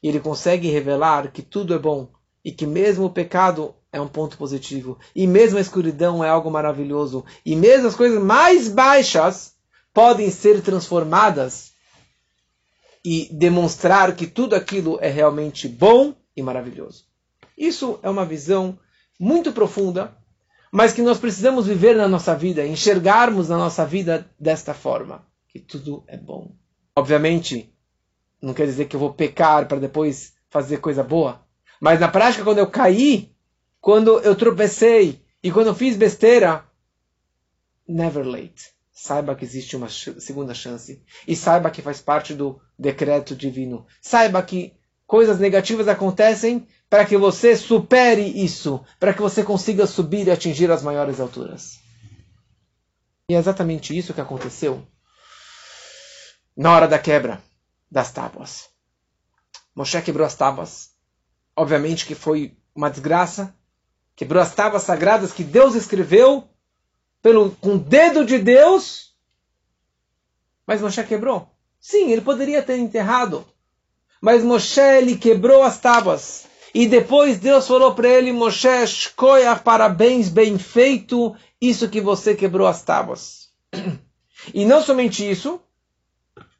E 0.03 0.09
ele 0.09 0.19
consegue 0.19 0.69
revelar 0.69 1.31
que 1.31 1.41
tudo 1.41 1.73
é 1.73 1.79
bom. 1.79 2.11
E 2.45 2.51
que 2.51 2.67
mesmo 2.67 3.05
o 3.05 3.09
pecado 3.09 3.73
é 3.91 3.99
um 3.99 4.07
ponto 4.07 4.37
positivo. 4.37 4.97
E 5.15 5.25
mesmo 5.25 5.57
a 5.57 5.61
escuridão 5.61 6.23
é 6.23 6.29
algo 6.29 6.51
maravilhoso. 6.51 7.25
E 7.45 7.55
mesmo 7.55 7.87
as 7.87 7.95
coisas 7.95 8.21
mais 8.21 8.67
baixas 8.67 9.55
podem 9.93 10.29
ser 10.29 10.61
transformadas 10.61 11.71
e 13.03 13.29
demonstrar 13.31 14.15
que 14.15 14.27
tudo 14.27 14.55
aquilo 14.55 14.97
é 15.01 15.09
realmente 15.09 15.67
bom 15.67 16.13
e 16.35 16.41
maravilhoso. 16.41 17.05
Isso 17.57 17.99
é 18.03 18.09
uma 18.09 18.25
visão 18.25 18.77
muito 19.19 19.51
profunda 19.51 20.15
mas 20.71 20.93
que 20.93 21.01
nós 21.01 21.17
precisamos 21.17 21.65
viver 21.65 21.95
na 21.95 22.07
nossa 22.07 22.35
vida, 22.35 22.65
enxergarmos 22.65 23.49
na 23.49 23.57
nossa 23.57 23.85
vida 23.85 24.29
desta 24.39 24.73
forma, 24.73 25.25
que 25.47 25.59
tudo 25.59 26.03
é 26.07 26.17
bom. 26.17 26.51
Obviamente, 26.95 27.73
não 28.41 28.53
quer 28.53 28.65
dizer 28.65 28.85
que 28.85 28.95
eu 28.95 28.99
vou 28.99 29.13
pecar 29.13 29.67
para 29.67 29.79
depois 29.79 30.33
fazer 30.49 30.77
coisa 30.77 31.03
boa, 31.03 31.41
mas 31.79 31.99
na 31.99 32.07
prática, 32.07 32.43
quando 32.43 32.59
eu 32.59 32.67
caí, 32.67 33.33
quando 33.87 34.19
eu 34.19 34.35
tropecei 34.35 35.25
e 35.41 35.49
quando 35.49 35.67
eu 35.67 35.73
fiz 35.73 35.95
besteira, 35.95 36.65
never 37.87 38.27
late. 38.27 38.75
Saiba 38.91 39.33
que 39.33 39.45
existe 39.45 39.77
uma 39.77 39.87
segunda 39.87 40.53
chance 40.53 41.01
e 41.25 41.33
saiba 41.37 41.71
que 41.71 41.81
faz 41.81 42.01
parte 42.01 42.33
do 42.33 42.59
decreto 42.77 43.33
divino. 43.33 43.87
Saiba 44.01 44.43
que 44.43 44.73
coisas 45.05 45.39
negativas 45.39 45.87
acontecem 45.87 46.67
para 46.89 47.05
que 47.05 47.15
você 47.15 47.55
supere 47.55 48.23
isso, 48.23 48.83
para 48.99 49.13
que 49.13 49.21
você 49.21 49.41
consiga 49.41 49.87
subir 49.87 50.27
e 50.27 50.31
atingir 50.31 50.69
as 50.69 50.83
maiores 50.83 51.21
alturas. 51.21 51.79
E 53.29 53.35
é 53.35 53.37
exatamente 53.37 53.97
isso 53.97 54.13
que 54.13 54.19
aconteceu 54.19 54.85
na 56.57 56.75
hora 56.75 56.89
da 56.89 56.99
quebra 56.99 57.41
das 57.89 58.11
tábuas. 58.11 58.67
Moshe 59.73 60.01
quebrou 60.01 60.27
as 60.27 60.35
tábuas. 60.35 60.89
Obviamente 61.55 62.05
que 62.05 62.15
foi 62.15 62.57
uma 62.75 62.91
desgraça. 62.91 63.55
Quebrou 64.17 64.41
as 64.41 64.55
tábuas 64.55 64.81
sagradas 64.81 65.31
que 65.31 65.43
Deus 65.43 65.75
escreveu 65.75 66.49
pelo, 67.21 67.51
com 67.61 67.75
o 67.75 67.79
dedo 67.79 68.25
de 68.25 68.39
Deus. 68.39 69.13
Mas 70.65 70.81
Moshe 70.81 71.03
quebrou. 71.03 71.47
Sim, 71.79 72.11
ele 72.11 72.21
poderia 72.21 72.63
ter 72.63 72.77
enterrado. 72.77 73.45
Mas 74.19 74.43
Moshe 74.43 74.81
ele 74.81 75.17
quebrou 75.17 75.61
as 75.61 75.77
tábuas. 75.77 76.47
E 76.73 76.87
depois 76.87 77.37
Deus 77.37 77.67
falou 77.67 77.93
para 77.93 78.09
ele, 78.09 78.33
Moshe, 78.33 78.67
escolha 78.83 79.55
parabéns, 79.55 80.29
bem 80.29 80.57
feito, 80.57 81.35
isso 81.61 81.87
que 81.87 82.01
você 82.01 82.33
quebrou 82.33 82.65
as 82.65 82.81
tábuas. 82.81 83.49
E 84.51 84.65
não 84.65 84.81
somente 84.81 85.29
isso, 85.29 85.61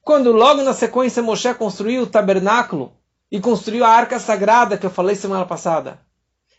quando 0.04 0.32
logo 0.32 0.62
na 0.62 0.74
sequência 0.76 1.24
Moshe 1.24 1.52
construiu 1.56 2.04
o 2.04 2.08
tabernáculo 2.08 2.94
e 3.32 3.40
construiu 3.40 3.84
a 3.84 3.90
arca 3.90 4.20
sagrada 4.20 4.78
que 4.78 4.86
eu 4.86 4.92
falei 4.92 5.16
semana 5.16 5.46
passada. 5.46 6.06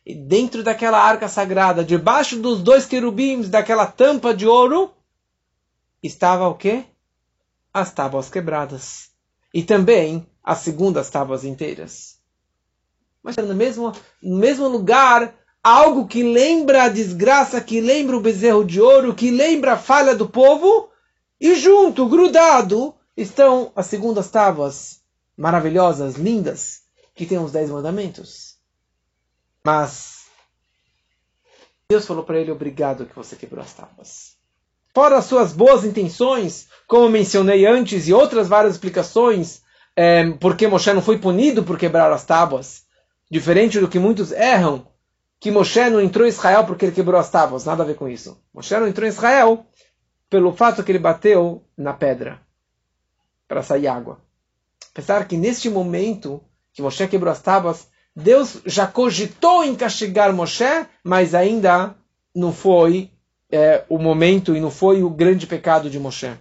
E 0.05 0.15
dentro 0.15 0.63
daquela 0.63 0.99
arca 0.99 1.29
sagrada, 1.29 1.85
debaixo 1.85 2.39
dos 2.39 2.63
dois 2.63 2.87
querubins, 2.87 3.49
daquela 3.49 3.87
tampa 3.87 4.35
de 4.35 4.47
ouro, 4.47 4.93
estava 6.03 6.49
o 6.49 6.55
quê? 6.55 6.85
As 7.73 7.93
tábuas 7.93 8.31
quebradas. 8.31 9.11
E 9.53 9.63
também 9.63 10.27
as 10.43 10.59
segundas 10.59 11.11
tábuas 11.11 11.45
inteiras 11.45 12.19
mas 13.23 13.37
no 13.37 13.55
mesmo, 13.55 13.93
no 14.23 14.37
mesmo 14.39 14.69
lugar, 14.69 15.35
algo 15.63 16.07
que 16.07 16.23
lembra 16.23 16.85
a 16.85 16.89
desgraça, 16.89 17.61
que 17.61 17.81
lembra 17.81 18.17
o 18.17 18.21
bezerro 18.21 18.65
de 18.65 18.81
ouro, 18.81 19.15
que 19.15 19.31
lembra 19.31 19.75
a 19.75 19.79
falha 19.79 20.15
do 20.15 20.29
povo, 20.29 20.89
e 21.41 21.55
junto, 21.55 22.09
grudado, 22.09 22.95
estão 23.15 23.71
as 23.77 23.87
segundas 23.87 24.31
tábuas 24.31 25.01
maravilhosas, 25.37 26.15
lindas, 26.15 26.81
que 27.15 27.27
tem 27.27 27.39
os 27.39 27.53
dez 27.53 27.69
mandamentos. 27.71 28.48
Mas 29.64 30.27
Deus 31.90 32.07
falou 32.07 32.23
para 32.23 32.38
ele: 32.38 32.51
Obrigado 32.51 33.07
que 33.07 33.16
você 33.16 33.37
quebrou 33.37 33.62
as 33.62 33.73
tábuas. 33.73 34.37
Fora 34.94 35.18
as 35.18 35.27
suas 35.27 35.53
boas 35.53 35.85
intenções, 35.85 36.68
como 36.87 37.09
mencionei 37.09 37.66
antes, 37.66 38.09
e 38.09 38.12
outras 38.12 38.49
várias 38.49 38.75
explicações, 38.75 39.62
é, 39.94 40.31
porque 40.33 40.66
Moshe 40.66 40.92
não 40.92 41.03
foi 41.03 41.18
punido 41.18 41.62
por 41.62 41.79
quebrar 41.79 42.12
as 42.12 42.25
tábuas. 42.25 42.83
Diferente 43.31 43.79
do 43.79 43.88
que 43.88 43.99
muitos 43.99 44.33
erram, 44.33 44.87
que 45.38 45.51
Moshe 45.51 45.88
não 45.90 46.01
entrou 46.01 46.27
em 46.27 46.31
Israel 46.31 46.64
porque 46.64 46.85
ele 46.85 46.94
quebrou 46.94 47.21
as 47.21 47.31
tábuas. 47.31 47.64
Nada 47.64 47.83
a 47.83 47.87
ver 47.87 47.94
com 47.94 48.09
isso. 48.09 48.42
Moshe 48.53 48.75
não 48.77 48.88
entrou 48.88 49.07
em 49.07 49.11
Israel 49.11 49.66
pelo 50.29 50.53
fato 50.53 50.83
que 50.83 50.92
ele 50.92 50.99
bateu 50.99 51.64
na 51.77 51.92
pedra 51.92 52.40
para 53.47 53.62
sair 53.62 53.87
água. 53.87 54.21
Apesar 54.92 55.27
que 55.27 55.37
neste 55.37 55.71
momento 55.71 56.42
que 56.73 56.83
Moshe 56.83 57.07
quebrou 57.09 57.33
as 57.33 57.40
tábuas, 57.40 57.88
Deus 58.19 58.61
já 58.67 58.85
cogitou 58.85 59.63
em 59.63 59.77
castigar 59.77 60.33
Moshe, 60.33 60.65
mas 61.05 61.37
ainda 61.37 61.95
não 62.35 62.53
foi 62.53 63.13
é, 63.49 63.85
o 63.89 63.97
momento 63.97 64.57
e 64.57 64.61
não 64.61 64.73
foi 64.73 65.05
o 65.05 65.11
grande 65.11 65.47
pecado 65.47 65.89
de 65.89 66.01
Moshe. 66.01 66.37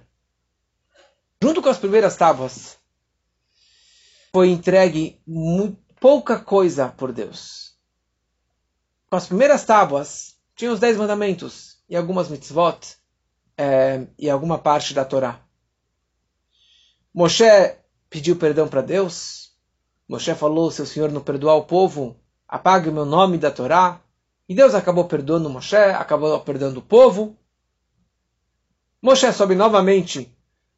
Junto 1.40 1.62
com 1.62 1.70
as 1.70 1.78
primeiras 1.78 2.16
tábuas, 2.16 2.80
foi 4.34 4.50
entregue 4.50 5.22
pouca 6.00 6.40
coisa 6.40 6.90
por 6.90 7.12
Deus. 7.12 7.76
Com 9.08 9.16
as 9.16 9.28
primeiras 9.28 9.64
tábuas, 9.64 10.36
tinha 10.56 10.72
os 10.72 10.80
dez 10.80 10.98
mandamentos 10.98 11.78
e 11.88 11.96
algumas 11.96 12.28
mitzvot 12.28 12.98
é, 13.56 14.08
e 14.18 14.28
alguma 14.32 14.58
parte 14.58 14.96
da 14.96 15.06
Torá. 15.06 15.40
Moshe 17.14 17.46
pediu 18.10 18.36
perdão 18.36 18.68
para 18.68 18.82
Deus. 18.82 19.47
Moshe 20.08 20.34
falou: 20.36 20.72
se 20.72 20.82
o 20.82 20.86
Senhor 20.86 21.12
não 21.12 21.22
perdoar 21.22 21.56
o 21.56 21.66
povo, 21.66 22.16
apague 22.48 22.90
o 22.90 22.94
meu 22.94 23.06
nome 23.06 23.38
da 23.38 23.52
Torá. 23.52 24.02
E 24.48 24.56
Deus 24.56 24.74
acabou 24.74 25.06
perdoando 25.06 25.50
Moshe, 25.50 25.76
acabou 25.76 26.40
perdoando 26.40 26.80
o 26.80 26.84
povo. 26.84 27.36
Moshe 29.02 29.32
sobe 29.34 29.56
novamente 29.56 30.34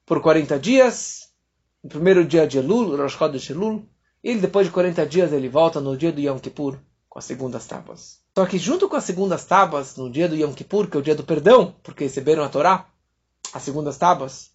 por 0.05 0.21
40 0.21 0.59
dias. 0.59 1.29
No 1.83 1.89
primeiro 1.89 2.25
dia 2.25 2.47
de 2.47 2.57
Elul, 2.57 2.97
Rosh 2.97 3.13
Chodesh 3.13 3.51
Elul, 3.51 3.85
e 4.21 4.35
depois 4.35 4.67
de 4.67 4.73
40 4.73 5.05
dias, 5.05 5.31
ele 5.31 5.47
volta 5.47 5.79
no 5.79 5.95
dia 5.95 6.11
do 6.11 6.19
Yom 6.19 6.37
Kippur 6.37 6.77
com 7.07 7.19
as 7.19 7.25
segundas 7.25 7.65
tábuas. 7.65 8.19
Só 8.37 8.45
que 8.45 8.57
junto 8.57 8.89
com 8.89 8.97
as 8.97 9.05
segundas 9.05 9.45
tábuas, 9.45 9.95
no 9.95 10.09
dia 10.09 10.27
do 10.27 10.35
Yom 10.35 10.51
Kippur, 10.53 10.87
que 10.87 10.97
é 10.97 10.99
o 10.99 11.03
dia 11.03 11.15
do 11.15 11.23
perdão, 11.23 11.73
porque 11.81 12.03
receberam 12.03 12.43
a 12.43 12.49
Torá, 12.49 12.87
as 13.53 13.63
segundas 13.63 13.97
tábuas, 13.97 14.51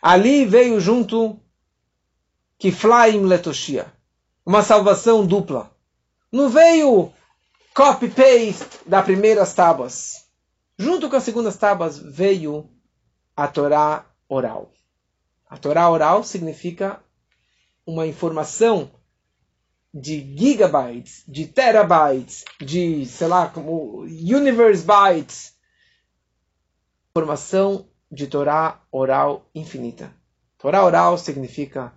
Ali 0.00 0.44
veio 0.44 0.80
junto 0.80 1.40
Kiflaim 2.58 3.22
Letoshia, 3.22 3.92
uma 4.44 4.62
salvação 4.62 5.26
dupla. 5.26 5.70
Não 6.32 6.48
veio 6.48 7.12
copy-paste 7.74 8.80
das 8.86 9.04
primeiras 9.04 9.52
tábuas. 9.52 10.24
Junto 10.78 11.10
com 11.10 11.16
as 11.16 11.22
segundas 11.22 11.56
tábuas 11.56 11.98
veio 11.98 12.70
a 13.36 13.46
Torá 13.46 14.06
oral. 14.26 14.72
A 15.48 15.58
Torá 15.58 15.90
oral 15.90 16.24
significa 16.24 17.02
uma 17.86 18.06
informação 18.06 18.90
de 19.92 20.20
gigabytes, 20.36 21.24
de 21.28 21.46
terabytes, 21.46 22.44
de, 22.60 23.04
sei 23.04 23.26
lá, 23.26 23.48
como 23.48 24.00
universe 24.00 24.82
bytes. 24.82 25.54
Informação 27.10 27.86
de 28.10 28.26
Torá 28.26 28.80
oral 28.90 29.48
infinita. 29.54 30.10
Torá 30.58 30.82
oral 30.82 31.18
significa 31.18 31.92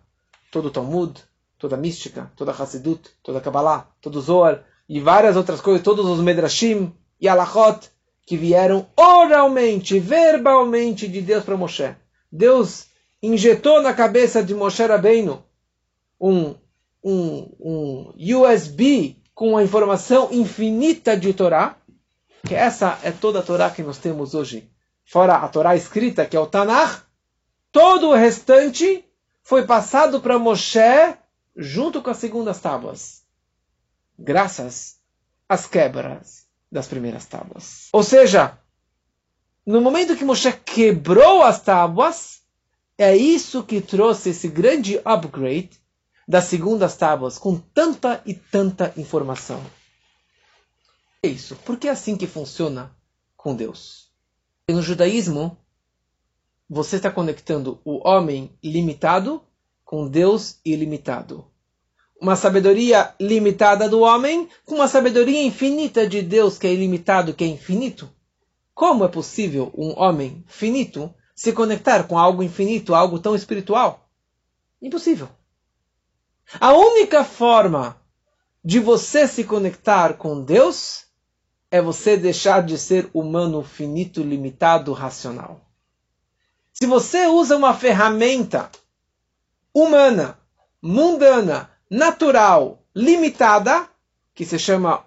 todo 0.52 0.68
o 0.68 0.72
Talmud, 0.72 1.20
toda 1.58 1.76
a 1.76 1.80
mística, 1.80 2.32
toda 2.36 2.52
a 2.52 2.56
Hassidut, 2.56 3.10
toda 3.22 3.39
a 3.39 3.41
Kabbalah, 3.41 3.88
todo 4.02 4.18
o 4.18 4.22
Zohar 4.22 4.64
e 4.88 5.00
várias 5.00 5.36
outras 5.36 5.62
coisas, 5.62 5.84
todos 5.84 6.06
os 6.06 6.20
Medrashim 6.20 6.93
e 7.20 7.28
Alachot 7.28 7.89
que 8.26 8.38
vieram 8.38 8.88
oralmente, 8.95 10.00
verbalmente 10.00 11.08
de 11.08 11.20
Deus 11.20 11.43
para 11.43 11.58
Moshe. 11.58 11.95
Deus 12.32 12.86
injetou 13.24 13.82
na 13.82 13.93
cabeça 13.93 14.43
de 14.43 14.54
Moshe 14.54 14.86
Rabbeinu 14.86 15.43
um, 16.22 16.56
um, 17.04 17.50
um 17.60 18.14
USB 18.38 19.18
com 19.34 19.58
a 19.58 19.64
informação 19.64 20.30
infinita 20.32 21.18
de 21.18 21.34
Torá, 21.34 21.78
que 22.45 22.54
essa 22.54 23.00
é 23.04 23.12
toda 23.12 23.39
a 23.39 23.41
Torá 23.41 23.70
que 23.70 23.82
nós 23.82 23.97
temos 23.97 24.36
hoje. 24.36 24.70
Fora 25.06 25.38
a 25.38 25.47
Torá 25.47 25.76
escrita, 25.76 26.26
que 26.26 26.38
é 26.38 26.39
o 26.39 26.45
Tanakh, 26.45 27.02
todo 27.72 28.10
o 28.10 28.14
restante 28.14 29.04
foi 29.43 29.65
passado 29.65 30.21
para 30.21 30.39
Moshe 30.39 30.79
junto 31.55 32.01
com 32.01 32.09
as 32.09 32.17
segundas 32.17 32.59
tábuas, 32.59 33.23
graças 34.17 34.99
às 35.47 35.65
quebras 35.65 36.47
das 36.71 36.87
primeiras 36.87 37.25
tábuas. 37.25 37.89
Ou 37.91 38.03
seja, 38.03 38.57
no 39.65 39.81
momento 39.81 40.15
que 40.15 40.23
Moshe 40.23 40.51
quebrou 40.51 41.43
as 41.43 41.61
tábuas, 41.61 42.41
é 42.97 43.15
isso 43.15 43.63
que 43.63 43.81
trouxe 43.81 44.29
esse 44.29 44.47
grande 44.47 44.99
upgrade 45.03 45.79
das 46.27 46.45
segundas 46.45 46.95
tábuas, 46.95 47.37
com 47.37 47.57
tanta 47.57 48.21
e 48.25 48.33
tanta 48.33 48.93
informação. 48.95 49.63
É 51.23 51.27
isso. 51.27 51.55
Porque 51.65 51.87
é 51.87 51.91
assim 51.91 52.15
que 52.15 52.27
funciona 52.27 52.95
com 53.35 53.55
Deus. 53.55 54.11
E 54.67 54.73
no 54.73 54.81
judaísmo, 54.81 55.57
você 56.70 56.97
está 56.97 57.09
conectando 57.09 57.82
o 57.84 58.07
homem 58.07 58.51
limitado 58.63 59.41
com 59.84 60.07
Deus 60.07 60.59
ilimitado. 60.63 61.47
Uma 62.22 62.36
sabedoria 62.36 63.15
limitada 63.20 63.89
do 63.89 64.01
homem 64.01 64.47
com 64.65 64.76
uma 64.76 64.88
sabedoria 64.88 65.41
infinita 65.41 66.05
de 66.05 66.22
Deus 66.22 66.59
que 66.59 66.67
é 66.67 66.74
ilimitado, 66.74 67.34
que 67.34 67.43
é 67.43 67.47
infinito. 67.47 68.07
Como 68.76 69.03
é 69.03 69.07
possível 69.07 69.72
um 69.76 69.99
homem 69.99 70.43
finito 70.47 71.11
se 71.34 71.51
conectar 71.53 72.03
com 72.03 72.20
algo 72.20 72.43
infinito, 72.43 72.93
algo 72.93 73.17
tão 73.17 73.34
espiritual? 73.34 74.07
Impossível. 74.82 75.28
A 76.59 76.74
única 76.74 77.24
forma 77.24 77.99
de 78.63 78.80
você 78.80 79.28
se 79.28 79.43
conectar 79.43 80.15
com 80.15 80.43
Deus 80.43 81.05
é 81.72 81.82
você 81.82 82.17
deixar 82.17 82.63
de 82.63 82.78
ser 82.78 83.09
humano, 83.13 83.63
finito, 83.63 84.22
limitado, 84.22 84.91
racional. 84.93 85.68
Se 86.82 86.88
você 86.88 87.27
usa 87.27 87.57
uma 87.57 87.73
ferramenta 87.73 88.71
humana, 89.73 90.39
mundana, 90.82 91.69
natural, 91.91 92.82
limitada, 92.95 93.86
que 94.34 94.45
se 94.45 94.57
chama 94.57 95.03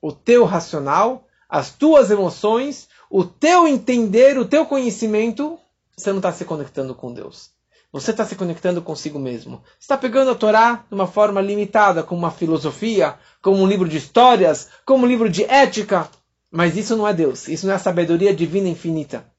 o 0.00 0.10
teu 0.10 0.46
racional, 0.46 1.28
as 1.46 1.70
tuas 1.70 2.10
emoções, 2.10 2.88
o 3.10 3.24
teu 3.24 3.68
entender, 3.68 4.38
o 4.38 4.46
teu 4.46 4.64
conhecimento, 4.64 5.58
você 5.94 6.08
não 6.12 6.18
está 6.18 6.32
se 6.32 6.46
conectando 6.46 6.94
com 6.94 7.12
Deus. 7.12 7.50
Você 7.92 8.10
está 8.10 8.24
se 8.24 8.36
conectando 8.36 8.80
consigo 8.80 9.18
mesmo. 9.18 9.62
Está 9.78 9.98
pegando 9.98 10.30
a 10.30 10.34
Torá 10.34 10.86
de 10.88 10.94
uma 10.94 11.06
forma 11.06 11.42
limitada, 11.42 12.02
como 12.02 12.22
uma 12.22 12.30
filosofia, 12.30 13.18
como 13.42 13.58
um 13.58 13.66
livro 13.66 13.86
de 13.86 13.98
histórias, 13.98 14.70
como 14.86 15.04
um 15.04 15.08
livro 15.08 15.28
de 15.28 15.44
ética. 15.44 16.08
Mas 16.50 16.74
isso 16.74 16.96
não 16.96 17.06
é 17.06 17.12
Deus. 17.12 17.48
Isso 17.48 17.66
não 17.66 17.74
é 17.74 17.76
a 17.76 17.78
sabedoria 17.78 18.34
divina 18.34 18.66
infinita. 18.66 19.35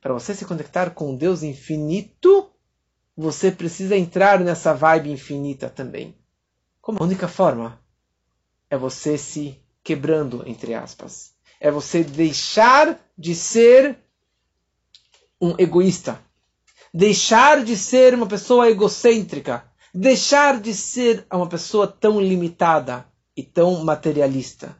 Para 0.00 0.14
você 0.14 0.34
se 0.34 0.44
conectar 0.44 0.90
com 0.90 1.16
Deus 1.16 1.42
infinito, 1.42 2.50
você 3.16 3.50
precisa 3.50 3.96
entrar 3.96 4.40
nessa 4.40 4.72
vibe 4.72 5.10
infinita 5.10 5.68
também. 5.68 6.16
Como 6.80 6.98
a 7.00 7.04
única 7.04 7.28
forma 7.28 7.80
é 8.70 8.76
você 8.76 9.18
se 9.18 9.60
quebrando, 9.82 10.42
entre 10.46 10.74
aspas. 10.74 11.32
É 11.60 11.70
você 11.70 12.04
deixar 12.04 12.98
de 13.16 13.34
ser 13.34 13.98
um 15.40 15.54
egoísta 15.58 16.20
deixar 16.92 17.64
de 17.64 17.76
ser 17.76 18.14
uma 18.14 18.26
pessoa 18.26 18.68
egocêntrica, 18.68 19.64
deixar 19.94 20.60
de 20.60 20.74
ser 20.74 21.26
uma 21.32 21.48
pessoa 21.48 21.86
tão 21.86 22.20
limitada 22.20 23.06
e 23.36 23.42
tão 23.42 23.84
materialista. 23.84 24.76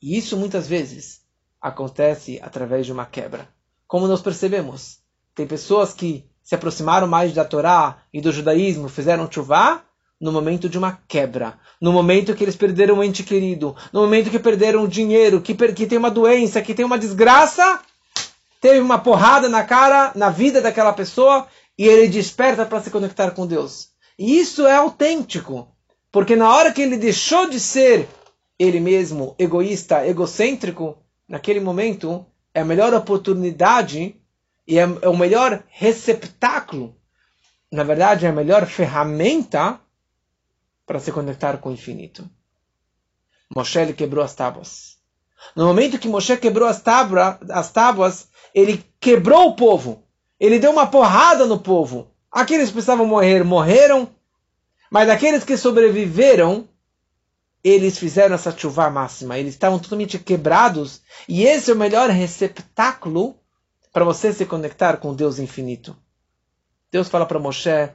E 0.00 0.16
isso 0.16 0.36
muitas 0.36 0.68
vezes 0.68 1.22
acontece 1.60 2.38
através 2.42 2.86
de 2.86 2.92
uma 2.92 3.06
quebra. 3.06 3.48
Como 3.86 4.08
nós 4.08 4.20
percebemos, 4.20 4.98
tem 5.34 5.46
pessoas 5.46 5.92
que 5.92 6.24
se 6.42 6.54
aproximaram 6.54 7.06
mais 7.06 7.32
da 7.32 7.44
Torá 7.44 7.98
e 8.12 8.20
do 8.20 8.32
judaísmo, 8.32 8.88
fizeram 8.88 9.30
chuvá 9.30 9.82
no 10.20 10.32
momento 10.32 10.68
de 10.68 10.78
uma 10.78 10.98
quebra, 11.06 11.58
no 11.80 11.92
momento 11.92 12.34
que 12.34 12.42
eles 12.42 12.56
perderam 12.56 12.96
um 12.96 13.04
ente 13.04 13.22
querido, 13.22 13.76
no 13.92 14.00
momento 14.00 14.30
que 14.30 14.38
perderam 14.38 14.88
dinheiro, 14.88 15.40
que, 15.40 15.54
que 15.54 15.86
tem 15.86 15.98
uma 15.98 16.10
doença, 16.10 16.62
que 16.62 16.74
tem 16.74 16.84
uma 16.84 16.98
desgraça, 16.98 17.80
teve 18.60 18.80
uma 18.80 18.98
porrada 18.98 19.48
na 19.48 19.62
cara, 19.62 20.12
na 20.14 20.30
vida 20.30 20.60
daquela 20.60 20.92
pessoa, 20.92 21.46
e 21.78 21.86
ele 21.86 22.08
desperta 22.08 22.64
para 22.64 22.80
se 22.80 22.90
conectar 22.90 23.32
com 23.32 23.46
Deus. 23.46 23.90
E 24.18 24.38
isso 24.40 24.66
é 24.66 24.74
autêntico, 24.76 25.68
porque 26.10 26.34
na 26.34 26.50
hora 26.50 26.72
que 26.72 26.80
ele 26.80 26.96
deixou 26.96 27.48
de 27.50 27.60
ser 27.60 28.08
ele 28.58 28.80
mesmo 28.80 29.34
egoísta, 29.38 30.06
egocêntrico, 30.06 30.96
naquele 31.28 31.60
momento 31.60 32.24
é 32.56 32.62
a 32.62 32.64
melhor 32.64 32.94
oportunidade 32.94 34.16
e 34.66 34.78
é, 34.78 34.82
é 35.02 35.08
o 35.10 35.16
melhor 35.16 35.62
receptáculo, 35.68 36.96
na 37.70 37.84
verdade 37.84 38.24
é 38.24 38.30
a 38.30 38.32
melhor 38.32 38.64
ferramenta 38.64 39.78
para 40.86 40.98
se 40.98 41.12
conectar 41.12 41.58
com 41.58 41.68
o 41.68 41.72
infinito. 41.72 42.26
Moshe 43.54 43.92
quebrou 43.92 44.24
as 44.24 44.34
tábuas. 44.34 44.96
No 45.54 45.66
momento 45.66 45.98
que 45.98 46.08
Moshe 46.08 46.34
quebrou 46.38 46.66
as, 46.66 46.80
tábua, 46.80 47.38
as 47.50 47.70
tábuas, 47.70 48.28
ele 48.54 48.82
quebrou 48.98 49.48
o 49.48 49.54
povo. 49.54 50.02
Ele 50.40 50.58
deu 50.58 50.70
uma 50.70 50.86
porrada 50.86 51.44
no 51.44 51.60
povo. 51.60 52.10
Aqueles 52.32 52.68
que 52.68 52.72
precisavam 52.72 53.06
morrer, 53.06 53.44
morreram. 53.44 54.08
Mas 54.90 55.10
aqueles 55.10 55.44
que 55.44 55.58
sobreviveram, 55.58 56.66
eles 57.68 57.98
fizeram 57.98 58.36
essa 58.36 58.56
chuva 58.56 58.88
máxima. 58.88 59.36
Eles 59.36 59.54
estavam 59.54 59.78
totalmente 59.78 60.20
quebrados. 60.20 61.00
E 61.28 61.44
esse 61.44 61.70
é 61.70 61.74
o 61.74 61.76
melhor 61.76 62.10
receptáculo 62.10 63.36
para 63.92 64.04
você 64.04 64.32
se 64.32 64.46
conectar 64.46 64.98
com 64.98 65.12
Deus 65.12 65.40
infinito. 65.40 65.96
Deus 66.92 67.08
fala 67.08 67.26
para 67.26 67.40
Moshe, 67.40 67.90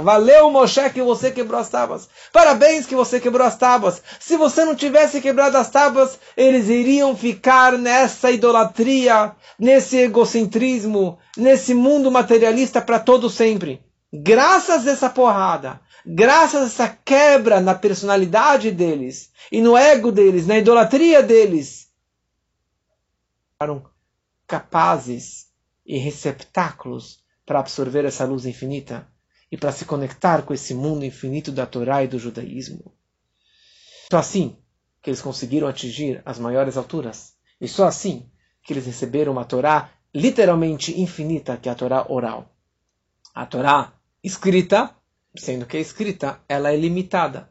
Valeu, 0.00 0.50
Moshe, 0.50 0.90
que 0.90 1.02
você 1.02 1.32
quebrou 1.32 1.60
as 1.60 1.68
tábuas. 1.68 2.08
Parabéns 2.32 2.86
que 2.86 2.94
você 2.94 3.18
quebrou 3.18 3.46
as 3.46 3.56
tábuas. 3.56 4.00
Se 4.20 4.36
você 4.36 4.64
não 4.64 4.76
tivesse 4.76 5.20
quebrado 5.20 5.56
as 5.56 5.68
tábuas, 5.68 6.18
eles 6.36 6.68
iriam 6.68 7.16
ficar 7.16 7.72
nessa 7.72 8.30
idolatria, 8.30 9.32
nesse 9.58 9.96
egocentrismo, 9.98 11.18
nesse 11.36 11.74
mundo 11.74 12.12
materialista 12.12 12.80
para 12.80 13.00
todo 13.00 13.28
sempre. 13.28 13.85
Graças 14.22 14.86
a 14.86 14.92
essa 14.92 15.10
porrada, 15.10 15.80
graças 16.06 16.62
a 16.62 16.66
essa 16.66 16.88
quebra 16.88 17.60
na 17.60 17.74
personalidade 17.74 18.70
deles 18.70 19.30
e 19.52 19.60
no 19.60 19.76
ego 19.76 20.10
deles, 20.10 20.46
na 20.46 20.58
idolatria 20.58 21.22
deles, 21.22 21.90
ficaram 23.52 23.84
capazes 24.46 25.48
e 25.84 25.98
receptáculos 25.98 27.18
para 27.44 27.60
absorver 27.60 28.04
essa 28.04 28.24
luz 28.24 28.46
infinita 28.46 29.06
e 29.50 29.56
para 29.56 29.72
se 29.72 29.84
conectar 29.84 30.42
com 30.42 30.54
esse 30.54 30.74
mundo 30.74 31.04
infinito 31.04 31.52
da 31.52 31.66
Torá 31.66 32.02
e 32.02 32.08
do 32.08 32.18
judaísmo. 32.18 32.92
Só 34.10 34.18
assim 34.18 34.56
que 35.02 35.10
eles 35.10 35.20
conseguiram 35.20 35.68
atingir 35.68 36.22
as 36.24 36.38
maiores 36.38 36.76
alturas. 36.76 37.34
E 37.60 37.68
só 37.68 37.86
assim 37.86 38.30
que 38.62 38.72
eles 38.72 38.86
receberam 38.86 39.32
uma 39.32 39.44
Torá 39.44 39.90
literalmente 40.14 41.00
infinita, 41.00 41.56
que 41.56 41.68
é 41.68 41.72
a 41.72 41.76
Torá 41.76 42.06
oral. 42.08 42.56
A 43.34 43.46
Torá 43.46 43.95
escrita, 44.26 44.92
sendo 45.36 45.66
que 45.66 45.76
é 45.76 45.80
escrita, 45.80 46.40
ela 46.48 46.72
é 46.72 46.76
limitada. 46.76 47.48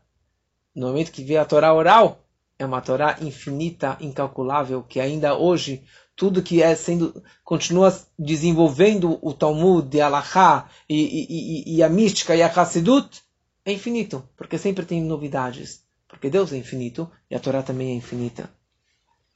No 0.75 0.87
momento 0.87 1.11
que 1.11 1.23
vê 1.23 1.37
a 1.37 1.45
Torá 1.45 1.73
oral, 1.73 2.19
é 2.59 2.65
uma 2.65 2.81
Torá 2.81 3.17
infinita, 3.21 3.97
incalculável, 4.01 4.83
que 4.83 4.99
ainda 4.99 5.37
hoje 5.37 5.85
tudo 6.17 6.43
que 6.43 6.61
é 6.61 6.75
sendo 6.75 7.23
continua 7.45 7.97
desenvolvendo 8.19 9.17
o 9.21 9.33
Talmud, 9.33 9.87
de 9.87 10.01
Alahá 10.01 10.69
e, 10.89 10.95
e, 10.95 11.27
e, 11.29 11.77
e, 11.77 11.83
a 11.83 11.87
mística 11.87 12.35
e 12.35 12.41
a 12.41 12.47
Hassidut 12.47 13.23
é 13.63 13.71
infinito, 13.71 14.27
porque 14.35 14.57
sempre 14.57 14.85
tem 14.85 15.01
novidades, 15.01 15.81
porque 16.09 16.29
Deus 16.29 16.51
é 16.51 16.57
infinito 16.57 17.09
e 17.29 17.35
a 17.35 17.39
Torá 17.39 17.63
também 17.63 17.91
é 17.91 17.93
infinita. 17.93 18.49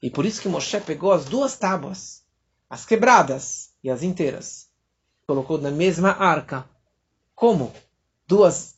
E 0.01 0.09
por 0.09 0.25
isso 0.25 0.41
que 0.41 0.49
Moshe 0.49 0.79
pegou 0.81 1.13
as 1.13 1.23
duas 1.23 1.57
tábuas, 1.57 2.21
as 2.69 2.85
quebradas 2.85 3.71
e 3.81 3.89
as 3.89 4.03
inteiras, 4.03 4.67
colocou 5.25 5.57
na 5.57 5.71
mesma 5.71 6.11
arca. 6.11 6.65
Como 7.39 7.71
duas 8.27 8.75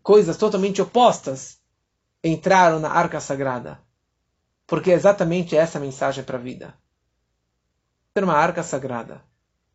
coisas 0.00 0.36
totalmente 0.36 0.80
opostas 0.80 1.58
entraram 2.22 2.78
na 2.78 2.88
arca 2.88 3.18
sagrada. 3.18 3.80
Porque 4.68 4.92
é 4.92 4.94
exatamente 4.94 5.56
essa 5.56 5.80
mensagem 5.80 6.22
para 6.22 6.38
a 6.38 6.40
vida. 6.40 6.78
Ter 8.14 8.22
uma 8.22 8.36
arca 8.36 8.62
sagrada. 8.62 9.20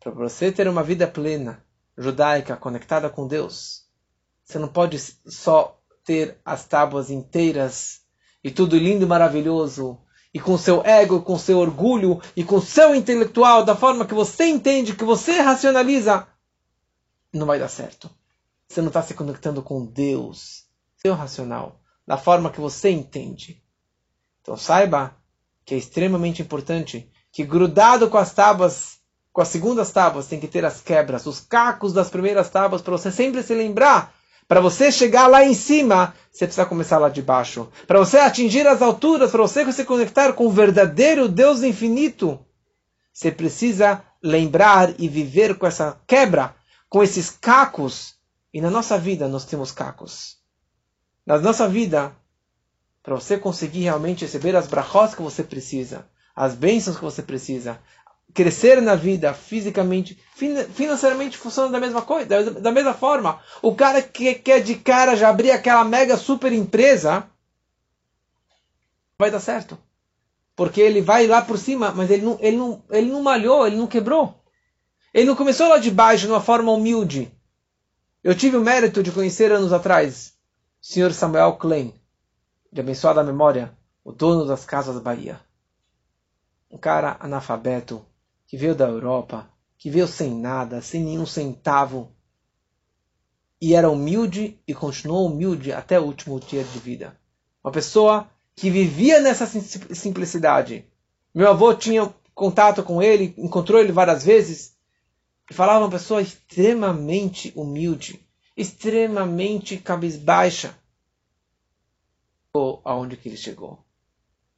Para 0.00 0.10
você 0.12 0.50
ter 0.50 0.66
uma 0.66 0.82
vida 0.82 1.06
plena, 1.06 1.62
judaica, 1.98 2.56
conectada 2.56 3.10
com 3.10 3.26
Deus, 3.26 3.84
você 4.42 4.58
não 4.58 4.68
pode 4.68 4.98
só 4.98 5.78
ter 6.02 6.40
as 6.42 6.64
tábuas 6.64 7.10
inteiras 7.10 8.00
e 8.42 8.50
tudo 8.50 8.78
lindo 8.78 9.04
e 9.04 9.06
maravilhoso, 9.06 10.00
e 10.32 10.40
com 10.40 10.56
seu 10.56 10.82
ego, 10.82 11.20
com 11.20 11.36
seu 11.36 11.58
orgulho 11.58 12.18
e 12.34 12.42
com 12.42 12.58
seu 12.58 12.94
intelectual, 12.94 13.66
da 13.66 13.76
forma 13.76 14.06
que 14.06 14.14
você 14.14 14.46
entende, 14.46 14.96
que 14.96 15.04
você 15.04 15.42
racionaliza, 15.42 16.26
não 17.34 17.46
vai 17.46 17.58
dar 17.58 17.68
certo. 17.68 18.18
Você 18.70 18.80
não 18.80 18.86
está 18.86 19.02
se 19.02 19.14
conectando 19.14 19.62
com 19.62 19.84
Deus, 19.84 20.66
seu 20.96 21.12
racional, 21.12 21.80
da 22.06 22.16
forma 22.16 22.50
que 22.50 22.60
você 22.60 22.88
entende. 22.88 23.60
Então 24.40 24.56
saiba 24.56 25.16
que 25.64 25.74
é 25.74 25.76
extremamente 25.76 26.40
importante 26.40 27.10
que 27.32 27.42
grudado 27.42 28.08
com 28.08 28.16
as 28.16 28.32
tábuas, 28.32 29.00
com 29.32 29.40
as 29.40 29.48
segundas 29.48 29.90
tábuas, 29.90 30.28
tem 30.28 30.38
que 30.38 30.46
ter 30.46 30.64
as 30.64 30.80
quebras, 30.80 31.26
os 31.26 31.40
cacos 31.40 31.92
das 31.92 32.10
primeiras 32.10 32.48
tábuas, 32.48 32.80
para 32.80 32.92
você 32.92 33.10
sempre 33.10 33.42
se 33.42 33.52
lembrar. 33.54 34.14
Para 34.46 34.60
você 34.60 34.92
chegar 34.92 35.26
lá 35.26 35.44
em 35.44 35.54
cima, 35.54 36.14
você 36.30 36.46
precisa 36.46 36.64
começar 36.64 36.98
lá 36.98 37.08
de 37.08 37.22
baixo. 37.22 37.68
Para 37.88 37.98
você 37.98 38.18
atingir 38.18 38.68
as 38.68 38.80
alturas, 38.80 39.32
para 39.32 39.42
você 39.42 39.72
se 39.72 39.84
conectar 39.84 40.32
com 40.32 40.46
o 40.46 40.52
verdadeiro 40.52 41.28
Deus 41.28 41.64
infinito, 41.64 42.38
você 43.12 43.32
precisa 43.32 44.00
lembrar 44.22 44.94
e 45.00 45.08
viver 45.08 45.58
com 45.58 45.66
essa 45.66 46.00
quebra, 46.06 46.54
com 46.88 47.02
esses 47.02 47.30
cacos. 47.30 48.19
E 48.52 48.60
na 48.60 48.70
nossa 48.70 48.98
vida 48.98 49.28
nós 49.28 49.44
temos 49.44 49.72
cacos. 49.72 50.38
Na 51.24 51.38
nossa 51.38 51.68
vida, 51.68 52.14
para 53.02 53.14
você 53.14 53.38
conseguir 53.38 53.82
realmente 53.82 54.24
receber 54.24 54.56
as 54.56 54.66
brachos 54.66 55.14
que 55.14 55.22
você 55.22 55.42
precisa, 55.42 56.06
as 56.34 56.54
bênçãos 56.54 56.96
que 56.96 57.04
você 57.04 57.22
precisa, 57.22 57.80
crescer 58.32 58.80
na 58.80 58.94
vida 58.94 59.34
fisicamente, 59.34 60.18
financeiramente 60.74 61.36
funciona 61.36 61.70
da 61.70 61.80
mesma 61.80 62.02
coisa, 62.02 62.50
da 62.52 62.72
mesma 62.72 62.94
forma. 62.94 63.40
O 63.62 63.74
cara 63.74 64.02
que 64.02 64.34
quer 64.34 64.62
de 64.62 64.76
cara 64.76 65.16
já 65.16 65.28
abrir 65.28 65.50
aquela 65.50 65.84
mega 65.84 66.16
super 66.16 66.52
empresa, 66.52 67.28
vai 69.18 69.30
dar 69.30 69.40
certo. 69.40 69.78
Porque 70.54 70.80
ele 70.80 71.00
vai 71.00 71.26
lá 71.26 71.42
por 71.42 71.58
cima, 71.58 71.92
mas 71.92 72.10
ele 72.10 72.22
não, 72.22 72.38
ele 72.40 72.56
não, 72.56 72.82
ele 72.90 73.10
não 73.10 73.22
malhou, 73.22 73.66
ele 73.66 73.76
não 73.76 73.86
quebrou. 73.86 74.42
Ele 75.12 75.26
não 75.26 75.36
começou 75.36 75.68
lá 75.68 75.78
de 75.78 75.90
baixo, 75.90 76.26
de 76.26 76.32
uma 76.32 76.40
forma 76.40 76.70
humilde. 76.72 77.32
Eu 78.22 78.34
tive 78.34 78.58
o 78.58 78.60
mérito 78.60 79.02
de 79.02 79.10
conhecer 79.10 79.50
anos 79.50 79.72
atrás 79.72 80.34
o 80.82 80.86
senhor 80.86 81.10
Samuel 81.10 81.54
Klein 81.56 81.94
de 82.70 82.82
abençoada 82.82 83.24
memória, 83.24 83.74
o 84.04 84.12
dono 84.12 84.44
das 84.44 84.66
Casas 84.66 85.00
Bahia. 85.00 85.40
Um 86.70 86.76
cara 86.76 87.16
analfabeto, 87.18 88.04
que 88.46 88.58
veio 88.58 88.74
da 88.74 88.86
Europa, 88.86 89.48
que 89.78 89.88
veio 89.88 90.06
sem 90.06 90.34
nada, 90.34 90.82
sem 90.82 91.02
nenhum 91.02 91.24
centavo, 91.24 92.12
e 93.58 93.74
era 93.74 93.90
humilde 93.90 94.60
e 94.68 94.74
continuou 94.74 95.26
humilde 95.26 95.72
até 95.72 95.98
o 95.98 96.04
último 96.04 96.38
dia 96.38 96.62
de 96.62 96.78
vida. 96.78 97.18
Uma 97.64 97.72
pessoa 97.72 98.28
que 98.54 98.68
vivia 98.68 99.20
nessa 99.20 99.46
simplicidade. 99.46 100.84
Meu 101.34 101.48
avô 101.48 101.72
tinha 101.72 102.14
contato 102.34 102.82
com 102.82 103.02
ele, 103.02 103.34
encontrou 103.38 103.80
ele 103.80 103.92
várias 103.92 104.22
vezes, 104.22 104.76
falava 105.54 105.84
uma 105.84 105.90
pessoa 105.90 106.22
extremamente 106.22 107.52
humilde, 107.56 108.24
extremamente 108.56 109.76
cabisbaixa 109.76 110.74
aonde 112.84 113.16
que 113.16 113.28
ele 113.28 113.36
chegou. 113.36 113.84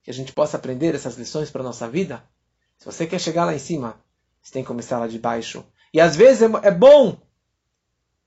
Que 0.03 0.11
a 0.11 0.15
gente 0.15 0.33
possa 0.33 0.57
aprender 0.57 0.95
essas 0.95 1.17
lições 1.17 1.51
para 1.51 1.63
a 1.63 1.65
nossa 1.65 1.89
vida. 1.89 2.25
Se 2.79 2.87
você 2.87 3.07
quer 3.07 3.21
chegar 3.21 3.45
lá 3.45 3.55
em 3.55 3.59
cima, 3.59 4.01
você 4.43 4.53
tem 4.53 4.63
que 4.63 4.69
começar 4.69 4.99
lá 4.99 5.07
de 5.07 5.19
baixo. 5.19 5.65
E 5.93 6.01
às 6.01 6.17
vezes 6.17 6.43
é, 6.43 6.67
é 6.67 6.71
bom 6.71 7.17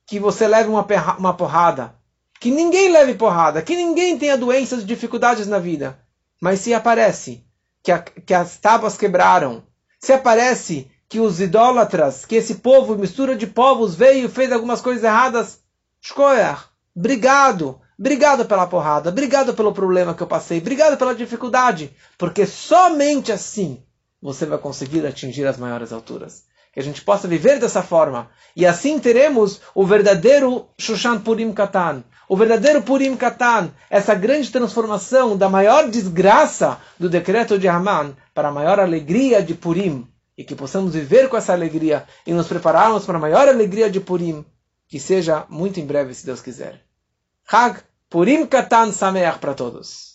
que 0.05 0.19
você 0.19 0.47
leve 0.47 0.69
uma, 0.69 0.85
uma 1.17 1.33
porrada. 1.33 1.95
Que 2.39 2.51
ninguém 2.51 2.91
leve 2.91 3.15
porrada. 3.15 3.61
Que 3.61 3.75
ninguém 3.75 4.17
tenha 4.17 4.37
doenças 4.37 4.83
e 4.83 4.85
dificuldades 4.85 5.47
na 5.47 5.59
vida. 5.59 5.99
Mas 6.39 6.59
se 6.59 6.73
aparece 6.73 7.45
que, 7.83 7.91
a, 7.91 7.99
que 7.99 8.33
as 8.33 8.57
tábuas 8.57 8.97
quebraram, 8.97 9.63
se 9.99 10.13
aparece 10.13 10.89
que 11.15 11.19
os 11.21 11.39
idólatras, 11.39 12.25
que 12.25 12.35
esse 12.35 12.55
povo, 12.55 12.97
mistura 12.97 13.37
de 13.37 13.47
povos, 13.47 13.95
veio 13.95 14.25
e 14.25 14.29
fez 14.29 14.51
algumas 14.51 14.81
coisas 14.81 15.01
erradas, 15.01 15.59
Shkoyach, 16.01 16.65
obrigado. 16.93 17.79
Obrigado 17.97 18.43
pela 18.43 18.67
porrada, 18.67 19.11
obrigado 19.11 19.53
pelo 19.53 19.71
problema 19.71 20.13
que 20.13 20.21
eu 20.21 20.27
passei, 20.27 20.57
obrigado 20.57 20.97
pela 20.97 21.15
dificuldade, 21.15 21.95
porque 22.17 22.45
somente 22.45 23.31
assim 23.31 23.81
você 24.21 24.45
vai 24.45 24.57
conseguir 24.57 25.05
atingir 25.05 25.47
as 25.47 25.55
maiores 25.57 25.93
alturas. 25.93 26.43
Que 26.73 26.81
a 26.81 26.83
gente 26.83 27.01
possa 27.01 27.29
viver 27.29 27.57
dessa 27.57 27.81
forma. 27.81 28.29
E 28.53 28.65
assim 28.65 28.99
teremos 28.99 29.61
o 29.73 29.85
verdadeiro 29.85 30.67
Shushan 30.77 31.19
Purim 31.19 31.53
Katan, 31.53 32.03
o 32.27 32.35
verdadeiro 32.35 32.81
Purim 32.81 33.15
Katan, 33.15 33.71
essa 33.89 34.13
grande 34.13 34.51
transformação 34.51 35.37
da 35.37 35.47
maior 35.47 35.89
desgraça 35.89 36.77
do 36.99 37.07
decreto 37.07 37.57
de 37.57 37.69
Haman 37.69 38.13
para 38.33 38.49
a 38.49 38.51
maior 38.51 38.81
alegria 38.81 39.41
de 39.41 39.53
Purim. 39.53 40.05
E 40.37 40.43
que 40.43 40.55
possamos 40.55 40.93
viver 40.93 41.29
com 41.29 41.37
essa 41.37 41.53
alegria 41.53 42.05
e 42.27 42.33
nos 42.33 42.47
prepararmos 42.47 43.05
para 43.05 43.17
a 43.17 43.21
maior 43.21 43.47
alegria 43.47 43.89
de 43.89 43.99
Purim, 43.99 44.45
que 44.87 44.99
seja 44.99 45.45
muito 45.49 45.79
em 45.79 45.85
breve, 45.85 46.13
se 46.13 46.25
Deus 46.25 46.41
quiser. 46.41 46.81
Hag 47.47 47.81
Purim 48.09 48.45
Katan 48.45 48.91
Sameach 48.91 49.39
para 49.39 49.53
todos. 49.53 50.13